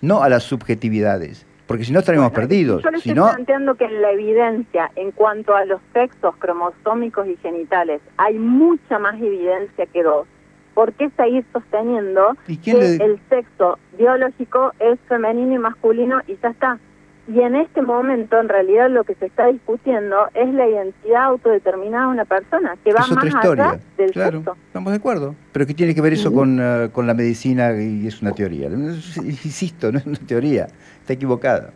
no 0.00 0.24
a 0.24 0.28
las 0.28 0.42
subjetividades. 0.42 1.46
Porque 1.68 1.84
si 1.84 1.92
no 1.92 2.00
estaríamos 2.00 2.32
perdidos. 2.32 2.82
Yo 2.82 2.90
le 2.90 2.98
estoy 2.98 3.14
planteando 3.14 3.76
que 3.76 3.84
en 3.84 4.02
la 4.02 4.10
evidencia, 4.10 4.90
en 4.96 5.12
cuanto 5.12 5.54
a 5.54 5.64
los 5.64 5.80
sexos 5.92 6.34
cromosómicos 6.38 7.28
y 7.28 7.36
genitales, 7.36 8.00
hay 8.16 8.36
mucha 8.36 8.98
más 8.98 9.14
evidencia 9.14 9.86
que 9.86 10.02
dos. 10.02 10.26
¿Por 10.74 10.92
qué 10.94 11.08
seguir 11.10 11.44
sosteniendo 11.52 12.36
que 12.64 12.96
el 12.96 13.20
sexo 13.28 13.78
biológico 13.96 14.72
es 14.80 14.98
femenino 15.08 15.54
y 15.54 15.58
masculino 15.58 16.20
y 16.26 16.36
ya 16.42 16.48
está? 16.48 16.80
Y 17.28 17.42
en 17.42 17.56
este 17.56 17.82
momento, 17.82 18.40
en 18.40 18.48
realidad, 18.48 18.88
lo 18.88 19.04
que 19.04 19.14
se 19.16 19.26
está 19.26 19.48
discutiendo 19.48 20.16
es 20.32 20.48
la 20.54 20.66
identidad 20.66 21.24
autodeterminada 21.24 22.06
de 22.06 22.12
una 22.12 22.24
persona, 22.24 22.74
que 22.82 22.94
va 22.94 23.00
más 23.06 23.34
allá 23.44 23.78
del 23.98 24.12
claro, 24.12 24.42
Estamos 24.66 24.92
de 24.92 24.96
acuerdo. 24.96 25.34
Pero 25.52 25.66
¿qué 25.66 25.74
tiene 25.74 25.94
que 25.94 26.00
ver 26.00 26.14
eso 26.14 26.32
con, 26.32 26.58
uh, 26.58 26.90
con 26.90 27.06
la 27.06 27.12
medicina 27.12 27.74
y 27.78 28.06
es 28.06 28.22
una 28.22 28.32
teoría? 28.32 28.68
Insisto, 28.68 29.92
no 29.92 29.98
es 29.98 30.06
una 30.06 30.16
teoría, 30.26 30.68
está 31.00 31.12
equivocada. 31.12 31.72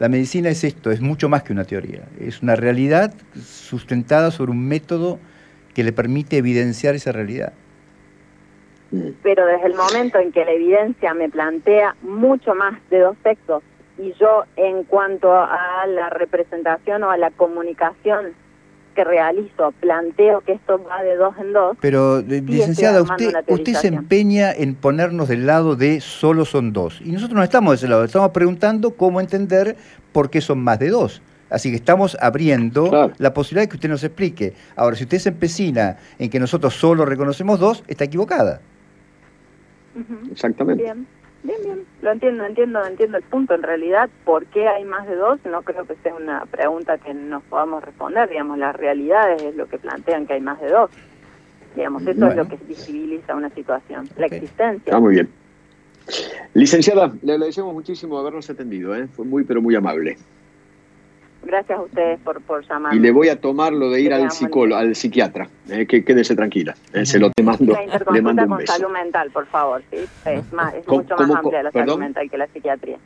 La 0.00 0.08
medicina 0.08 0.48
es 0.48 0.64
esto, 0.64 0.90
es 0.90 1.00
mucho 1.00 1.28
más 1.28 1.44
que 1.44 1.52
una 1.52 1.64
teoría. 1.64 2.02
Es 2.18 2.42
una 2.42 2.56
realidad 2.56 3.14
sustentada 3.36 4.32
sobre 4.32 4.50
un 4.50 4.66
método 4.66 5.20
que 5.72 5.84
le 5.84 5.92
permite 5.92 6.38
evidenciar 6.38 6.96
esa 6.96 7.12
realidad. 7.12 7.52
Pero 9.22 9.46
desde 9.46 9.66
el 9.66 9.74
momento 9.74 10.18
en 10.18 10.32
que 10.32 10.44
la 10.44 10.50
evidencia 10.50 11.14
me 11.14 11.28
plantea 11.28 11.94
mucho 12.02 12.56
más 12.56 12.74
de 12.90 13.00
dos 13.00 13.16
sexos 13.22 13.62
y 13.98 14.12
yo 14.14 14.44
en 14.56 14.84
cuanto 14.84 15.32
a 15.32 15.86
la 15.86 16.10
representación 16.10 17.02
o 17.04 17.10
a 17.10 17.16
la 17.16 17.30
comunicación 17.30 18.34
que 18.94 19.04
realizo, 19.04 19.72
planteo 19.80 20.40
que 20.40 20.52
esto 20.52 20.82
va 20.82 21.02
de 21.02 21.16
dos 21.16 21.34
en 21.38 21.52
dos. 21.52 21.76
Pero, 21.80 22.20
licenciada, 22.22 23.02
usted, 23.02 23.34
usted 23.46 23.74
se 23.74 23.88
empeña 23.88 24.52
en 24.52 24.74
ponernos 24.74 25.28
del 25.28 25.46
lado 25.46 25.76
de 25.76 26.00
solo 26.00 26.44
son 26.44 26.72
dos. 26.72 27.00
Y 27.04 27.12
nosotros 27.12 27.36
no 27.36 27.42
estamos 27.42 27.72
de 27.72 27.76
ese 27.76 27.88
lado, 27.88 28.04
estamos 28.04 28.30
preguntando 28.30 28.96
cómo 28.96 29.20
entender 29.20 29.76
por 30.12 30.30
qué 30.30 30.40
son 30.40 30.58
más 30.60 30.78
de 30.78 30.88
dos. 30.88 31.22
Así 31.48 31.70
que 31.70 31.76
estamos 31.76 32.16
abriendo 32.20 33.12
la 33.18 33.32
posibilidad 33.32 33.64
de 33.64 33.68
que 33.68 33.76
usted 33.76 33.88
nos 33.88 34.02
explique. 34.02 34.54
Ahora, 34.74 34.96
si 34.96 35.04
usted 35.04 35.18
se 35.18 35.28
empecina 35.28 35.98
en 36.18 36.28
que 36.28 36.40
nosotros 36.40 36.74
solo 36.74 37.04
reconocemos 37.04 37.60
dos, 37.60 37.84
está 37.86 38.04
equivocada. 38.04 38.60
Exactamente. 40.30 40.82
Bien, 40.82 41.06
bien, 41.46 41.84
lo 42.02 42.12
entiendo, 42.12 42.44
entiendo, 42.44 42.84
entiendo 42.84 43.18
el 43.18 43.22
punto. 43.24 43.54
En 43.54 43.62
realidad, 43.62 44.08
¿por 44.24 44.46
qué 44.46 44.68
hay 44.68 44.84
más 44.84 45.06
de 45.06 45.16
dos? 45.16 45.38
No 45.44 45.62
creo 45.62 45.86
que 45.86 45.94
sea 46.02 46.14
una 46.14 46.44
pregunta 46.46 46.98
que 46.98 47.14
nos 47.14 47.42
podamos 47.44 47.82
responder. 47.84 48.28
Digamos, 48.28 48.58
las 48.58 48.74
realidades 48.74 49.42
es 49.42 49.56
lo 49.56 49.66
que 49.66 49.78
plantean 49.78 50.26
que 50.26 50.34
hay 50.34 50.40
más 50.40 50.60
de 50.60 50.68
dos. 50.68 50.90
Digamos, 51.74 52.06
eso 52.06 52.26
es 52.26 52.36
lo 52.36 52.48
que 52.48 52.56
visibiliza 52.56 53.34
una 53.34 53.50
situación, 53.50 54.08
la 54.16 54.26
existencia. 54.26 54.90
Está 54.90 55.00
muy 55.00 55.14
bien. 55.14 55.28
Licenciada, 56.54 57.12
le 57.22 57.32
agradecemos 57.32 57.74
muchísimo 57.74 58.18
habernos 58.18 58.48
atendido, 58.48 58.94
¿eh? 58.94 59.08
fue 59.08 59.26
muy, 59.26 59.44
pero 59.44 59.60
muy 59.60 59.74
amable. 59.74 60.16
Gracias 61.46 61.78
a 61.78 61.82
ustedes 61.82 62.18
por, 62.20 62.40
por 62.42 62.66
llamar. 62.66 62.94
Y 62.94 62.98
le 62.98 63.12
voy 63.12 63.28
a 63.28 63.40
tomar 63.40 63.72
lo 63.72 63.90
de 63.90 64.00
ir 64.00 64.12
al 64.12 64.30
psicólogo, 64.30 64.80
al 64.80 64.96
psiquiatra. 64.96 65.48
Eh, 65.70 65.86
que 65.86 66.04
quédese 66.04 66.34
tranquila. 66.34 66.74
Eh, 66.92 67.06
se 67.06 67.18
lo 67.18 67.30
te 67.30 67.42
mando. 67.42 67.76
Le 68.12 68.22
mando 68.22 68.42
un 68.42 68.48
con 68.48 68.66
salud 68.66 68.90
mental, 68.90 69.30
por 69.30 69.46
favor. 69.46 69.82
¿sí? 69.90 69.98
Es, 70.24 70.52
más, 70.52 70.74
es 70.74 70.86
mucho 70.88 71.16
más 71.16 71.30
amplia 71.30 71.62
la 71.62 71.70
salud 71.70 71.98
mental 71.98 72.28
que 72.28 72.36
la 72.36 72.48
psiquiatría. 72.48 72.98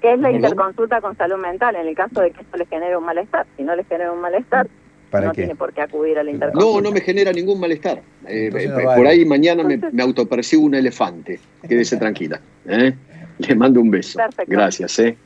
¿Qué 0.00 0.12
es 0.12 0.20
la 0.20 0.30
interconsulta 0.30 1.00
con 1.00 1.16
salud 1.16 1.38
mental 1.38 1.74
en 1.74 1.88
el 1.88 1.94
caso 1.96 2.20
de 2.20 2.30
que 2.30 2.42
esto 2.42 2.56
les 2.56 2.68
genere 2.68 2.96
un 2.96 3.04
malestar? 3.04 3.46
Si 3.56 3.64
no 3.64 3.74
les 3.74 3.86
genera 3.88 4.12
un 4.12 4.20
malestar, 4.20 4.68
no 5.12 5.32
tiene 5.32 5.54
por 5.56 5.72
qué 5.72 5.80
acudir 5.80 6.18
a 6.18 6.22
la 6.22 6.30
interconsulta. 6.30 6.80
No, 6.80 6.80
no 6.80 6.92
me 6.92 7.00
genera 7.00 7.32
ningún 7.32 7.58
malestar. 7.58 8.02
Eh, 8.28 8.50
eh, 8.54 8.70
por 8.94 9.06
ahí 9.06 9.24
mañana 9.24 9.64
me, 9.64 9.78
me, 9.78 10.02
autopercibo 10.02 10.62
un 10.62 10.74
elefante. 10.74 11.40
Quédese 11.66 11.96
tranquila. 11.96 12.40
¿eh? 12.66 12.94
Le 13.38 13.54
mando 13.54 13.80
un 13.80 13.90
beso. 13.90 14.18
Perfecto. 14.18 14.52
Gracias. 14.52 14.98
¿eh? 14.98 15.16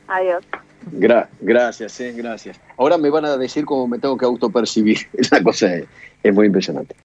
Adiós. 0.87 1.25
gracias, 1.41 1.99
eh, 1.99 2.13
gracias. 2.13 2.59
Ahora 2.77 2.97
me 2.97 3.09
van 3.09 3.25
a 3.25 3.37
decir 3.37 3.65
cómo 3.65 3.87
me 3.87 3.99
tengo 3.99 4.17
que 4.17 4.25
autopercibir. 4.25 4.97
Esa 5.13 5.41
cosa 5.43 5.67
es 6.23 6.33
muy 6.33 6.47
impresionante. 6.47 6.95